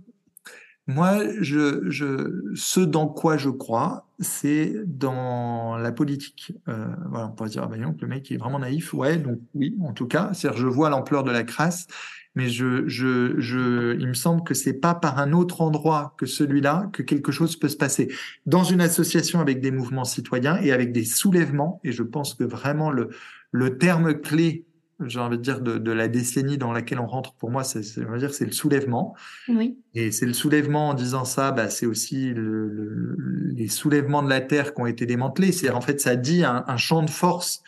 moi, 0.87 1.23
je, 1.41 1.89
je, 1.91 2.53
ce 2.55 2.81
dans 2.81 3.09
quoi 3.09 3.39
je 3.39 3.49
crois, 3.49 4.07
c'est 4.21 4.75
dans 4.85 5.79
la 5.79 5.93
politique. 5.93 6.53
Euh, 6.69 6.87
voilà, 7.09 7.29
on 7.29 7.31
pourrait 7.31 7.49
dire, 7.49 7.63
ah 7.65 7.69
ben 7.69 7.97
le 7.99 8.07
mec 8.07 8.31
est 8.31 8.37
vraiment 8.37 8.59
naïf. 8.59 8.93
Ouais, 8.93 9.17
donc 9.17 9.39
oui, 9.55 9.77
en 9.83 9.95
tout 9.95 10.07
cas, 10.07 10.33
c'est-à-dire 10.35 10.61
je 10.61 10.67
vois 10.67 10.91
l'ampleur 10.91 11.25
de 11.25 11.31
la 11.31 11.43
crasse, 11.43 11.87
mais 12.35 12.49
je, 12.49 12.87
je, 12.87 13.41
je, 13.41 13.97
il 13.99 14.09
me 14.09 14.15
semble 14.15 14.45
que 14.45 14.53
c'est 14.53 14.75
pas 14.75 14.95
par 14.95 15.19
un 15.19 15.33
autre 15.33 15.63
endroit 15.63 16.15
que 16.19 16.27
celui-là 16.27 16.91
que 16.93 17.03
quelque 17.03 17.33
chose 17.33 17.57
peut 17.57 17.69
se 17.69 17.77
passer. 17.79 18.13
Dans 18.45 18.65
une 18.65 18.83
association 18.83 19.41
avec 19.41 19.61
des 19.61 19.71
mouvements 19.71 20.05
citoyens 20.05 20.59
et 20.61 20.71
avec 20.71 20.93
des 20.93 21.05
soulèvements, 21.05 21.81
et 21.83 21.93
je 21.93 22.03
pense 22.03 22.35
que 22.35 22.45
vraiment 22.45 22.91
le, 22.91 23.09
le 23.53 23.79
terme 23.79 24.21
clé 24.21 24.67
j'ai 25.07 25.19
envie 25.19 25.39
de 25.39 25.43
dire, 25.43 25.61
de, 25.61 25.79
de, 25.79 25.93
la 25.93 26.09
décennie 26.09 26.59
dans 26.59 26.73
laquelle 26.73 27.01
on 27.01 27.07
rentre, 27.07 27.35
pour 27.35 27.51
moi, 27.51 27.65
c'est, 27.65 27.83
on 28.07 28.11
va 28.11 28.19
dire, 28.19 28.33
c'est 28.33 28.45
le 28.45 28.53
soulèvement. 28.53 29.15
Oui. 29.49 29.79
Et 29.95 30.13
c'est 30.13 30.27
le 30.27 30.33
soulèvement 30.33 30.91
en 30.91 30.95
disant 30.95 31.25
ça, 31.25 31.51
bah, 31.53 31.69
c'est 31.69 31.87
aussi 31.87 32.31
le, 32.31 32.69
le, 32.69 33.17
les 33.55 33.69
soulèvements 33.69 34.23
de 34.23 34.29
la 34.29 34.41
terre 34.41 34.75
qui 34.75 34.81
ont 34.81 34.87
été 34.87 35.07
démantelés. 35.07 35.53
C'est 35.53 35.71
en 35.71 35.81
fait, 35.81 36.01
ça 36.01 36.17
dit 36.17 36.45
un, 36.45 36.65
un 36.67 36.77
champ 36.77 37.03
de 37.03 37.11
force, 37.11 37.63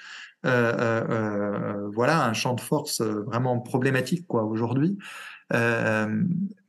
euh, 0.44 0.72
euh, 0.78 1.04
euh 1.10 1.90
voilà, 1.94 2.26
un 2.26 2.32
champ 2.32 2.54
de 2.54 2.60
force 2.60 3.00
euh, 3.00 3.22
vraiment 3.26 3.58
problématique 3.58 4.26
quoi 4.26 4.44
aujourd'hui. 4.44 4.98
Euh, 5.52 6.22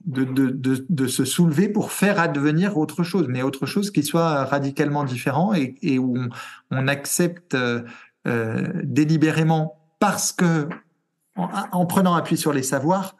de, 0.06 0.24
de, 0.24 0.50
de, 0.50 0.86
de, 0.88 1.08
se 1.08 1.26
soulever 1.26 1.67
pour 1.67 1.91
faire 1.91 2.20
advenir 2.20 2.78
autre 2.78 3.04
chose, 3.04 3.26
mais 3.28 3.41
autre 3.41 3.65
chose 3.65 3.91
qui 3.91 4.04
soit 4.04 4.46
radicalement 4.46 5.04
différent 5.04 5.54
et, 5.54 5.76
et 5.82 6.00
où 6.00 6.15
on, 6.15 6.30
on 6.72 6.88
accepte 6.88 7.58
euh, 8.28 8.67
délibérément 8.84 9.77
parce 10.00 10.32
que, 10.32 10.68
en, 11.36 11.86
prenant 11.86 12.16
appui 12.16 12.38
sur 12.38 12.54
les 12.54 12.64
savoirs, 12.64 13.16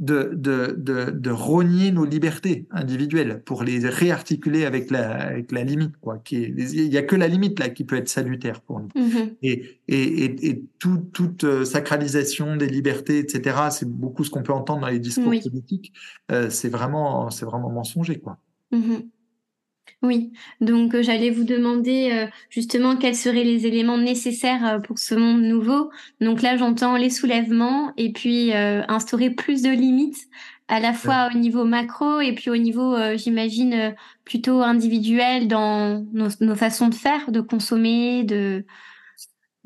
de, 0.00 0.30
de, 0.32 0.74
de, 0.78 1.10
de, 1.10 1.30
rogner 1.30 1.92
nos 1.92 2.06
libertés 2.06 2.66
individuelles 2.70 3.42
pour 3.44 3.62
les 3.62 3.86
réarticuler 3.86 4.64
avec 4.64 4.90
la, 4.90 5.10
avec 5.10 5.52
la 5.52 5.62
limite. 5.62 5.94
Quoi, 6.00 6.18
qui 6.24 6.40
il 6.40 6.88
n'y 6.88 6.96
a 6.96 7.02
que 7.02 7.16
la 7.16 7.28
limite 7.28 7.58
là 7.58 7.68
qui 7.68 7.84
peut 7.84 7.96
être 7.96 8.08
salutaire 8.08 8.62
pour 8.62 8.80
nous. 8.80 8.88
Mm-hmm. 8.96 9.36
Et, 9.42 9.80
et, 9.88 10.48
et, 10.48 10.64
tout, 10.78 10.96
toute 11.12 11.44
euh, 11.44 11.66
sacralisation 11.66 12.56
des 12.56 12.66
libertés, 12.66 13.18
etc., 13.18 13.58
c'est 13.70 13.88
beaucoup 13.88 14.24
ce 14.24 14.30
qu'on 14.30 14.42
peut 14.42 14.54
entendre 14.54 14.80
dans 14.80 14.88
les 14.88 15.00
discours 15.00 15.34
politiques. 15.42 15.92
Euh, 16.32 16.48
c'est 16.48 16.70
vraiment, 16.70 17.28
c'est 17.28 17.44
vraiment 17.44 17.68
mensonger. 17.68 18.20
Quoi. 18.20 18.38
Mm-hmm. 18.72 19.06
Oui, 20.02 20.32
donc 20.60 20.94
euh, 20.94 21.02
j'allais 21.02 21.30
vous 21.30 21.44
demander 21.44 22.10
euh, 22.12 22.26
justement 22.48 22.96
quels 22.96 23.14
seraient 23.14 23.44
les 23.44 23.66
éléments 23.66 23.98
nécessaires 23.98 24.66
euh, 24.66 24.78
pour 24.78 24.98
ce 24.98 25.14
monde 25.14 25.42
nouveau. 25.42 25.90
Donc 26.20 26.40
là, 26.40 26.56
j'entends 26.56 26.96
les 26.96 27.10
soulèvements 27.10 27.92
et 27.96 28.12
puis 28.12 28.52
instaurer 28.52 29.30
plus 29.30 29.62
de 29.62 29.70
limites 29.70 30.28
à 30.68 30.80
la 30.80 30.92
fois 30.92 31.28
au 31.34 31.36
niveau 31.36 31.64
macro 31.64 32.20
et 32.20 32.34
puis 32.34 32.48
au 32.48 32.56
niveau, 32.56 32.96
j'imagine, 33.16 33.94
plutôt 34.24 34.62
individuel 34.62 35.48
dans 35.48 36.04
nos, 36.12 36.54
façons 36.54 36.88
de 36.88 36.94
faire, 36.94 37.30
de 37.30 37.40
consommer, 37.40 38.24
de 38.24 38.64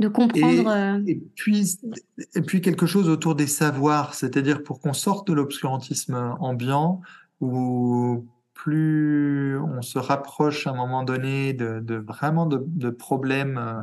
de 0.01 0.09
comprendre. 0.09 1.01
Et, 1.07 1.23
puis 1.37 1.79
et 2.35 2.41
puis 2.41 2.61
quelque 2.61 2.87
chose 2.87 3.09
autour 3.09 3.37
des 3.37 3.47
savoirs, 3.47 4.15
c'est-à-dire 4.15 4.65
pour 4.65 4.81
qu'on 4.81 4.93
sorte 4.93 5.29
de 5.29 5.33
l'obscurantisme 5.33 6.35
ambiant 6.41 7.01
ou 7.41 8.27
plus 8.55 9.59
on 9.59 9.83
se 9.83 9.99
rapproche 9.99 10.67
à 10.67 10.71
un 10.71 10.77
moment 10.77 11.03
donné 11.03 11.53
de, 11.53 11.81
de 11.81 11.97
vraiment 11.97 12.47
de, 12.47 12.63
de 12.67 12.91
problèmes 12.91 13.59
euh, 13.59 13.83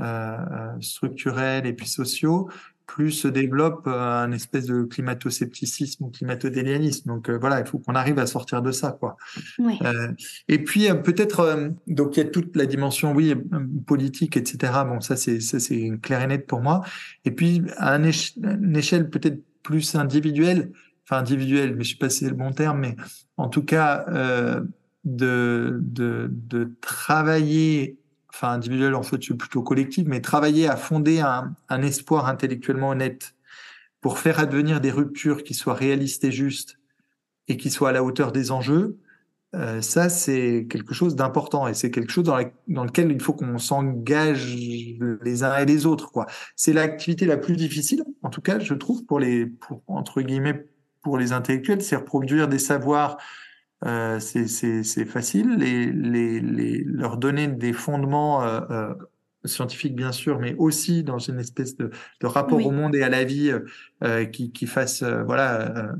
euh, 0.00 0.80
structurels 0.80 1.66
et 1.66 1.72
puis 1.72 1.88
sociaux, 1.88 2.48
plus 2.86 3.12
se 3.12 3.28
développe 3.28 3.86
euh, 3.86 4.24
un 4.24 4.32
espèce 4.32 4.66
de 4.66 4.82
climato-scepticisme 4.82 6.04
ou 6.04 6.10
climato-délianisme. 6.10 7.08
Donc 7.08 7.28
euh, 7.28 7.38
voilà, 7.38 7.60
il 7.60 7.66
faut 7.66 7.78
qu'on 7.78 7.94
arrive 7.94 8.18
à 8.18 8.26
sortir 8.26 8.62
de 8.62 8.72
ça, 8.72 8.92
quoi. 8.92 9.16
Oui. 9.58 9.78
Euh, 9.82 10.12
et 10.48 10.62
puis 10.62 10.88
peut-être, 11.02 11.72
donc 11.86 12.16
il 12.16 12.24
y 12.24 12.26
a 12.26 12.28
toute 12.28 12.56
la 12.56 12.66
dimension, 12.66 13.12
oui, 13.12 13.34
politique, 13.86 14.36
etc. 14.36 14.72
Bon, 14.86 15.00
ça 15.00 15.16
c'est 15.16 15.40
ça 15.40 15.58
c'est 15.58 15.92
clair 16.02 16.22
et 16.22 16.26
net 16.26 16.46
pour 16.46 16.60
moi. 16.60 16.82
Et 17.24 17.30
puis 17.30 17.62
à 17.78 17.96
une 17.96 18.76
échelle 18.76 19.10
peut-être 19.10 19.40
plus 19.62 19.94
individuelle, 19.94 20.70
enfin 21.04 21.18
individuel, 21.20 21.76
mais 21.76 21.84
je 21.84 21.92
sais 21.92 21.98
pas 21.98 22.10
si 22.10 22.20
c'est 22.24 22.30
le 22.30 22.36
bon 22.36 22.52
terme, 22.52 22.80
mais 22.80 22.96
en 23.36 23.48
tout 23.48 23.64
cas 23.64 24.04
euh, 24.08 24.62
de, 25.04 25.78
de, 25.82 26.28
de 26.30 26.72
travailler, 26.80 27.98
enfin 28.30 28.52
individuel 28.52 28.94
en 28.94 29.02
fait 29.02 29.22
je 29.22 29.32
plutôt 29.34 29.62
collectif, 29.62 30.06
mais 30.06 30.20
travailler 30.20 30.68
à 30.68 30.76
fonder 30.76 31.20
un, 31.20 31.54
un 31.68 31.82
espoir 31.82 32.26
intellectuellement 32.26 32.90
honnête 32.90 33.34
pour 34.00 34.18
faire 34.18 34.38
advenir 34.38 34.80
des 34.80 34.90
ruptures 34.90 35.44
qui 35.44 35.54
soient 35.54 35.74
réalistes 35.74 36.24
et 36.24 36.32
justes 36.32 36.78
et 37.48 37.56
qui 37.56 37.70
soient 37.70 37.90
à 37.90 37.92
la 37.92 38.02
hauteur 38.02 38.32
des 38.32 38.50
enjeux, 38.50 38.98
euh, 39.54 39.80
ça 39.82 40.08
c'est 40.08 40.66
quelque 40.68 40.94
chose 40.94 41.14
d'important 41.14 41.68
et 41.68 41.74
c'est 41.74 41.90
quelque 41.90 42.10
chose 42.10 42.24
dans, 42.24 42.38
dans, 42.66 42.84
lequel 42.84 43.12
il 43.12 43.22
faut 43.22 43.34
qu'on 43.34 43.58
s'engage 43.58 44.56
les 44.56 45.42
uns 45.44 45.56
et 45.56 45.64
les 45.64 45.86
autres 45.86 46.10
quoi. 46.10 46.26
C'est 46.56 46.72
l'activité 46.72 47.24
la 47.24 47.36
plus 47.36 47.56
difficile, 47.56 48.04
en 48.22 48.30
tout 48.30 48.40
cas 48.40 48.58
je 48.58 48.74
trouve 48.74 49.04
pour 49.04 49.20
les 49.20 49.46
pour 49.46 49.82
entre 49.86 50.22
guillemets 50.22 50.66
pour 51.04 51.18
les 51.18 51.32
intellectuels, 51.32 51.82
c'est 51.82 51.96
reproduire 51.96 52.48
des 52.48 52.58
savoirs, 52.58 53.18
euh, 53.84 54.18
c'est 54.18 55.04
facile, 55.04 55.56
les, 55.58 55.92
les, 55.92 56.40
les, 56.40 56.82
leur 56.84 57.18
donner 57.18 57.46
des 57.46 57.74
fondements 57.74 58.42
euh, 58.42 58.60
euh, 58.70 58.94
scientifiques 59.44 59.94
bien 59.94 60.10
sûr, 60.10 60.40
mais 60.40 60.54
aussi 60.54 61.04
dans 61.04 61.18
une 61.18 61.38
espèce 61.38 61.76
de, 61.76 61.90
de 62.20 62.26
rapport 62.26 62.64
au 62.64 62.70
monde 62.70 62.96
et 62.96 63.02
à 63.02 63.10
la 63.10 63.24
vie 63.24 63.52
euh, 64.02 64.24
qui, 64.24 64.50
qui 64.52 64.66
fasse 64.66 65.02
voilà 65.02 65.90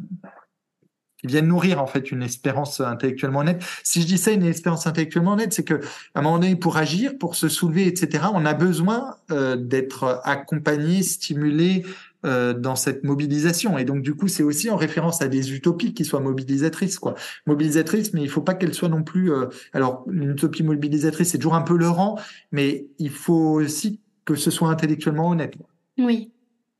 qui 1.19 1.27
viennent 1.27 1.49
nourrir 1.49 1.83
en 1.83 1.87
fait 1.87 2.11
une 2.11 2.23
espérance 2.23 2.81
intellectuellement 2.81 3.41
honnête. 3.41 3.63
Si 3.83 4.01
je 4.01 4.07
dis 4.07 4.19
ça, 4.19 4.31
une 4.31 4.45
espérance 4.45 4.87
intellectuellement 4.87 5.33
honnête, 5.33 5.53
c'est 5.53 5.65
que 5.65 5.81
à 6.15 6.21
un 6.21 6.23
moment 6.23 6.39
donné, 6.39 6.57
pour 6.57 6.79
agir, 6.79 7.19
pour 7.19 7.35
se 7.35 7.49
soulever, 7.49 7.87
etc., 7.87 8.25
on 8.35 8.45
a 8.45 8.53
besoin 8.53 9.17
d'être 9.57 10.21
accompagné, 10.25 11.03
stimulé, 11.03 11.85
euh, 12.25 12.55
dans 12.55 12.77
cette 12.77 13.05
mobilisation. 13.05 13.79
Et 13.79 13.85
donc, 13.85 14.03
du 14.03 14.15
coup, 14.15 14.29
c'est 14.29 14.43
aussi 14.43 14.71
en 14.71 14.77
référence 14.77 15.23
à 15.23 15.29
des 15.29 15.53
utopies 15.53 15.95
qui 15.95 16.05
soient 16.05 16.21
mobilisatrices, 16.21 16.99
quoi. 16.99 17.15
Mobilisatrices, 17.47 18.13
mais 18.15 18.23
il 18.23 18.29
faut 18.29 18.41
pas 18.41 18.55
qu'elles 18.55 18.75
soient 18.75 18.89
non 18.89 19.03
plus. 19.03 19.33
Euh, 19.33 19.47
alors, 19.73 20.05
une 20.11 20.31
utopie 20.31 20.63
mobilisatrice, 20.63 21.31
c'est 21.31 21.39
toujours 21.39 21.55
un 21.55 21.63
peu 21.63 21.77
le 21.77 21.89
rang, 21.89 22.19
mais 22.53 22.87
il 22.99 23.11
faut 23.11 23.61
aussi 23.61 24.01
que 24.25 24.35
ce 24.35 24.51
soit 24.51 24.69
intellectuellement 24.69 25.31
honnête. 25.31 25.55
Oui, 25.99 26.33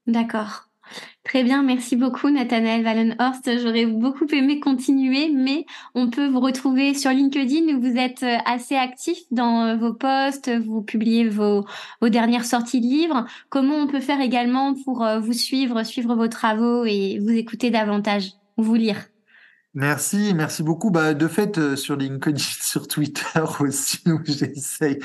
d'accord. 0.07 0.69
Très 1.25 1.43
bien, 1.43 1.63
merci 1.63 1.97
beaucoup 1.97 2.29
Nathanaël 2.29 2.85
Wallenhorst. 2.85 3.59
J'aurais 3.59 3.87
beaucoup 3.87 4.27
aimé 4.27 4.61
continuer, 4.61 5.31
mais 5.31 5.65
on 5.95 6.11
peut 6.11 6.29
vous 6.29 6.41
retrouver 6.41 6.93
sur 6.93 7.11
LinkedIn 7.11 7.75
où 7.75 7.81
vous 7.81 7.97
êtes 7.97 8.23
euh, 8.23 8.37
assez 8.45 8.77
actif 8.77 9.19
dans 9.31 9.65
euh, 9.65 9.77
vos 9.77 9.95
posts, 9.95 10.51
vous 10.51 10.83
publiez 10.83 11.29
vos, 11.29 11.65
vos 12.03 12.09
dernières 12.11 12.45
sorties 12.45 12.81
de 12.81 12.87
livres. 12.87 13.25
Comment 13.49 13.77
on 13.77 13.87
peut 13.87 14.01
faire 14.01 14.21
également 14.21 14.75
pour 14.85 15.03
euh, 15.03 15.19
vous 15.19 15.33
suivre, 15.33 15.83
suivre 15.83 16.15
vos 16.15 16.29
travaux 16.29 16.85
et 16.85 17.19
vous 17.21 17.31
écouter 17.31 17.71
davantage, 17.71 18.33
vous 18.59 18.75
lire? 18.75 18.99
Merci, 19.73 20.35
merci 20.35 20.63
beaucoup. 20.63 20.91
Bah, 20.91 21.15
de 21.15 21.27
fait, 21.27 21.75
sur 21.75 21.97
LinkedIn, 21.97 22.39
sur 22.63 22.87
Twitter 22.87 23.41
aussi, 23.61 23.99
où 24.07 24.21
j'essaye 24.25 25.01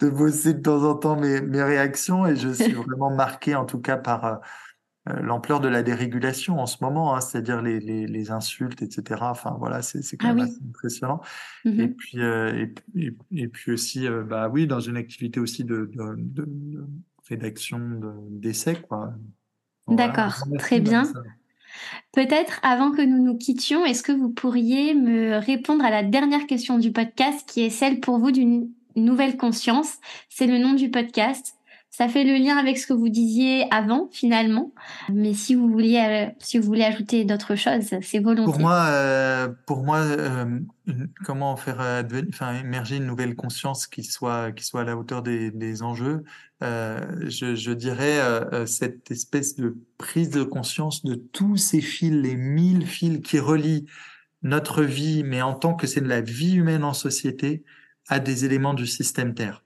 de 0.00 0.10
bosser 0.10 0.54
de 0.54 0.60
temps 0.60 0.82
en 0.82 0.94
temps 0.94 1.16
mes, 1.16 1.40
mes 1.40 1.62
réactions 1.62 2.26
et 2.26 2.36
je 2.36 2.50
suis 2.50 2.72
vraiment 2.72 3.10
marqué, 3.10 3.54
en 3.54 3.64
tout 3.64 3.78
cas, 3.78 3.96
par 3.96 4.24
euh, 4.24 4.34
l'ampleur 5.22 5.60
de 5.60 5.68
la 5.68 5.82
dérégulation 5.82 6.58
en 6.58 6.66
ce 6.66 6.82
moment, 6.82 7.14
hein, 7.14 7.20
c'est-à-dire 7.20 7.62
les, 7.62 7.80
les, 7.80 8.06
les, 8.06 8.30
insultes, 8.30 8.82
etc. 8.82 9.20
Enfin 9.22 9.56
voilà, 9.58 9.82
c'est 9.82 10.16
quand 10.16 10.28
ah 10.28 10.34
même 10.34 10.44
assez 10.44 10.58
impressionnant. 10.68 11.20
Et 11.64 11.88
puis 11.88 12.20
euh, 12.20 12.66
et, 12.96 13.14
et, 13.32 13.48
puis 13.48 13.72
aussi, 13.72 14.06
euh, 14.06 14.22
bah 14.22 14.48
oui, 14.48 14.66
dans 14.66 14.80
une 14.80 14.96
activité 14.96 15.40
aussi 15.40 15.64
de, 15.64 15.90
de, 15.94 16.14
de 16.16 16.86
rédaction 17.28 17.80
d'essais, 18.30 18.76
quoi. 18.76 19.12
D'accord, 19.88 20.44
très 20.58 20.80
bien. 20.80 21.04
Peut-être 22.12 22.60
avant 22.62 22.90
que 22.90 23.02
nous 23.02 23.22
nous 23.22 23.36
quittions, 23.36 23.84
est-ce 23.84 24.02
que 24.02 24.12
vous 24.12 24.30
pourriez 24.30 24.94
me 24.94 25.36
répondre 25.38 25.84
à 25.84 25.90
la 25.90 26.02
dernière 26.02 26.46
question 26.46 26.78
du 26.78 26.92
podcast 26.92 27.48
qui 27.48 27.62
est 27.62 27.70
celle 27.70 28.00
pour 28.00 28.18
vous 28.18 28.30
d'une 28.32 28.70
nouvelle 28.96 29.36
conscience 29.36 29.98
C'est 30.28 30.46
le 30.46 30.58
nom 30.58 30.74
du 30.74 30.90
podcast. 30.90 31.54
Ça 31.92 32.06
fait 32.06 32.22
le 32.22 32.34
lien 32.34 32.56
avec 32.56 32.78
ce 32.78 32.86
que 32.86 32.92
vous 32.92 33.08
disiez 33.08 33.66
avant, 33.72 34.08
finalement. 34.12 34.72
Mais 35.12 35.34
si 35.34 35.56
vous 35.56 35.68
vouliez, 35.68 35.98
euh, 35.98 36.32
si 36.38 36.56
vous 36.56 36.64
voulez 36.64 36.84
ajouter 36.84 37.24
d'autres 37.24 37.56
choses, 37.56 37.90
c'est 38.00 38.20
volontiers. 38.20 38.52
Pour 38.52 38.60
moi, 38.60 38.84
euh, 38.86 39.48
pour 39.66 39.82
moi, 39.82 39.98
euh, 39.98 40.60
comment 41.24 41.56
faire 41.56 42.04
émerger 42.60 42.96
une 42.96 43.06
nouvelle 43.06 43.34
conscience 43.34 43.88
qui 43.88 44.04
soit, 44.04 44.52
qui 44.52 44.64
soit 44.64 44.82
à 44.82 44.84
la 44.84 44.96
hauteur 44.96 45.22
des, 45.22 45.50
des 45.50 45.82
enjeux 45.82 46.22
je, 46.62 47.54
je, 47.56 47.72
dirais 47.72 48.20
cette 48.66 49.10
espèce 49.10 49.56
de 49.56 49.78
prise 49.96 50.28
de 50.28 50.42
conscience 50.42 51.04
de 51.04 51.14
tous 51.14 51.56
ces 51.56 51.80
fils, 51.80 52.12
les 52.12 52.36
mille 52.36 52.86
fils 52.86 53.20
qui 53.22 53.38
relient 53.38 53.86
notre 54.42 54.82
vie, 54.82 55.22
mais 55.24 55.40
en 55.40 55.54
tant 55.54 55.74
que 55.74 55.86
c'est 55.86 56.02
de 56.02 56.08
la 56.08 56.20
vie 56.20 56.56
humaine 56.56 56.84
en 56.84 56.92
société, 56.92 57.64
à 58.08 58.20
des 58.20 58.44
éléments 58.44 58.74
du 58.74 58.86
système 58.86 59.34
Terre. 59.34 59.64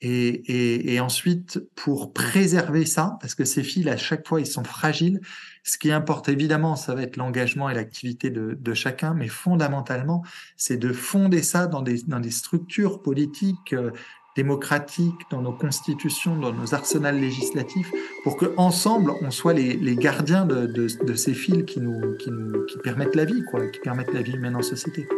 Et, 0.00 1.00
ensuite, 1.00 1.60
pour 1.74 2.12
préserver 2.12 2.86
ça, 2.86 3.18
parce 3.20 3.34
que 3.34 3.44
ces 3.44 3.64
fils, 3.64 3.88
à 3.88 3.96
chaque 3.96 4.26
fois, 4.28 4.40
ils 4.40 4.46
sont 4.46 4.62
fragiles, 4.62 5.20
ce 5.64 5.76
qui 5.76 5.90
importe 5.90 6.28
évidemment, 6.28 6.76
ça 6.76 6.94
va 6.94 7.02
être 7.02 7.16
l'engagement 7.16 7.68
et 7.68 7.74
l'activité 7.74 8.30
de, 8.30 8.74
chacun, 8.74 9.14
mais 9.14 9.28
fondamentalement, 9.28 10.22
c'est 10.56 10.76
de 10.76 10.92
fonder 10.92 11.42
ça 11.42 11.66
dans 11.66 11.82
des, 11.82 12.30
structures 12.30 13.02
politiques 13.02 13.72
euh, 13.72 13.90
démocratiques, 14.36 15.20
dans 15.32 15.42
nos 15.42 15.52
constitutions, 15.52 16.38
dans 16.38 16.52
nos 16.52 16.74
arsenals 16.74 17.18
législatifs, 17.18 17.90
pour 18.22 18.36
que 18.36 18.54
ensemble, 18.56 19.12
on 19.20 19.32
soit 19.32 19.52
les, 19.52 19.96
gardiens 19.96 20.46
de, 20.46 20.86
ces 21.16 21.34
fils 21.34 21.64
qui 21.64 21.80
qui 21.80 22.30
nous 22.30 22.64
qui 22.66 22.78
permettent 22.84 23.16
la 23.16 23.24
vie, 23.24 23.42
quoi, 23.50 23.66
qui 23.66 23.80
permettent 23.80 24.14
la 24.14 24.22
vie 24.22 24.34
humaine 24.34 24.54
en 24.54 24.62
société. 24.62 25.08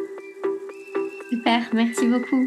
Super, 1.30 1.68
merci 1.74 2.06
beaucoup. 2.08 2.46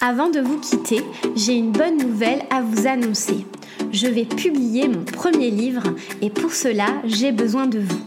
Avant 0.00 0.30
de 0.30 0.38
vous 0.38 0.60
quitter, 0.60 1.00
j'ai 1.34 1.54
une 1.54 1.72
bonne 1.72 1.96
nouvelle 1.96 2.42
à 2.50 2.62
vous 2.62 2.86
annoncer. 2.86 3.44
Je 3.90 4.06
vais 4.06 4.26
publier 4.26 4.86
mon 4.86 5.02
premier 5.02 5.50
livre 5.50 5.82
et 6.22 6.30
pour 6.30 6.52
cela, 6.52 6.86
j'ai 7.04 7.32
besoin 7.32 7.66
de 7.66 7.80
vous. 7.80 8.00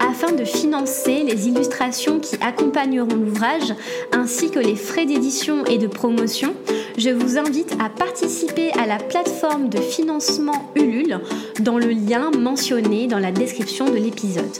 Afin 0.00 0.32
de 0.32 0.44
financer 0.44 1.22
les 1.22 1.48
illustrations 1.48 2.20
qui 2.20 2.36
accompagneront 2.42 3.16
l'ouvrage 3.16 3.74
ainsi 4.12 4.50
que 4.50 4.58
les 4.58 4.76
frais 4.76 5.06
d'édition 5.06 5.64
et 5.64 5.78
de 5.78 5.86
promotion, 5.86 6.54
je 6.98 7.08
vous 7.08 7.38
invite 7.38 7.74
à 7.80 7.88
participer 7.88 8.70
à 8.72 8.86
la 8.86 8.98
plateforme 8.98 9.70
de 9.70 9.78
financement 9.78 10.70
Ulule 10.76 11.20
dans 11.60 11.78
le 11.78 11.88
lien 11.88 12.30
mentionné 12.38 13.06
dans 13.06 13.18
la 13.18 13.32
description 13.32 13.86
de 13.86 13.96
l'épisode. 13.96 14.58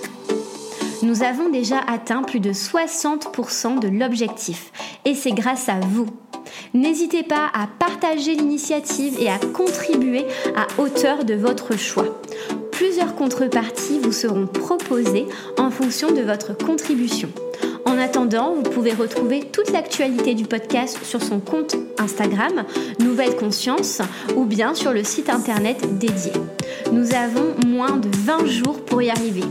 Nous 1.02 1.22
avons 1.22 1.50
déjà 1.50 1.80
atteint 1.86 2.22
plus 2.22 2.40
de 2.40 2.52
60% 2.52 3.80
de 3.80 3.88
l'objectif 3.88 4.72
et 5.04 5.14
c'est 5.14 5.32
grâce 5.32 5.68
à 5.68 5.78
vous 5.80 6.06
N'hésitez 6.74 7.22
pas 7.22 7.50
à 7.54 7.66
partager 7.66 8.34
l'initiative 8.34 9.16
et 9.20 9.28
à 9.28 9.38
contribuer 9.38 10.24
à 10.56 10.66
hauteur 10.80 11.24
de 11.24 11.34
votre 11.34 11.76
choix. 11.76 12.20
Plusieurs 12.72 13.14
contreparties 13.16 13.98
vous 13.98 14.12
seront 14.12 14.46
proposées 14.46 15.26
en 15.58 15.70
fonction 15.70 16.12
de 16.12 16.20
votre 16.20 16.56
contribution. 16.56 17.28
En 17.84 17.98
attendant, 17.98 18.54
vous 18.54 18.62
pouvez 18.62 18.92
retrouver 18.92 19.40
toute 19.50 19.72
l'actualité 19.72 20.34
du 20.34 20.44
podcast 20.44 20.98
sur 21.02 21.22
son 21.22 21.40
compte 21.40 21.74
Instagram, 21.98 22.64
Nouvelle 23.00 23.34
Conscience, 23.34 24.02
ou 24.36 24.44
bien 24.44 24.74
sur 24.74 24.92
le 24.92 25.02
site 25.02 25.30
internet 25.30 25.98
dédié. 25.98 26.32
Nous 26.92 27.14
avons 27.14 27.54
moins 27.66 27.96
de 27.96 28.08
20 28.14 28.46
jours 28.46 28.84
pour 28.84 29.02
y 29.02 29.10
arriver. 29.10 29.44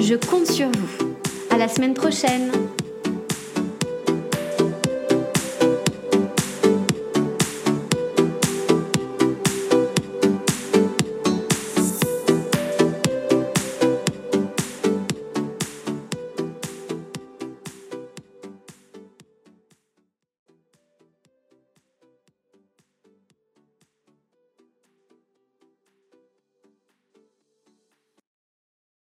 Je 0.00 0.14
compte 0.14 0.46
sur 0.46 0.68
vous. 0.68 1.06
À 1.50 1.58
la 1.58 1.68
semaine 1.68 1.94
prochaine! 1.94 2.50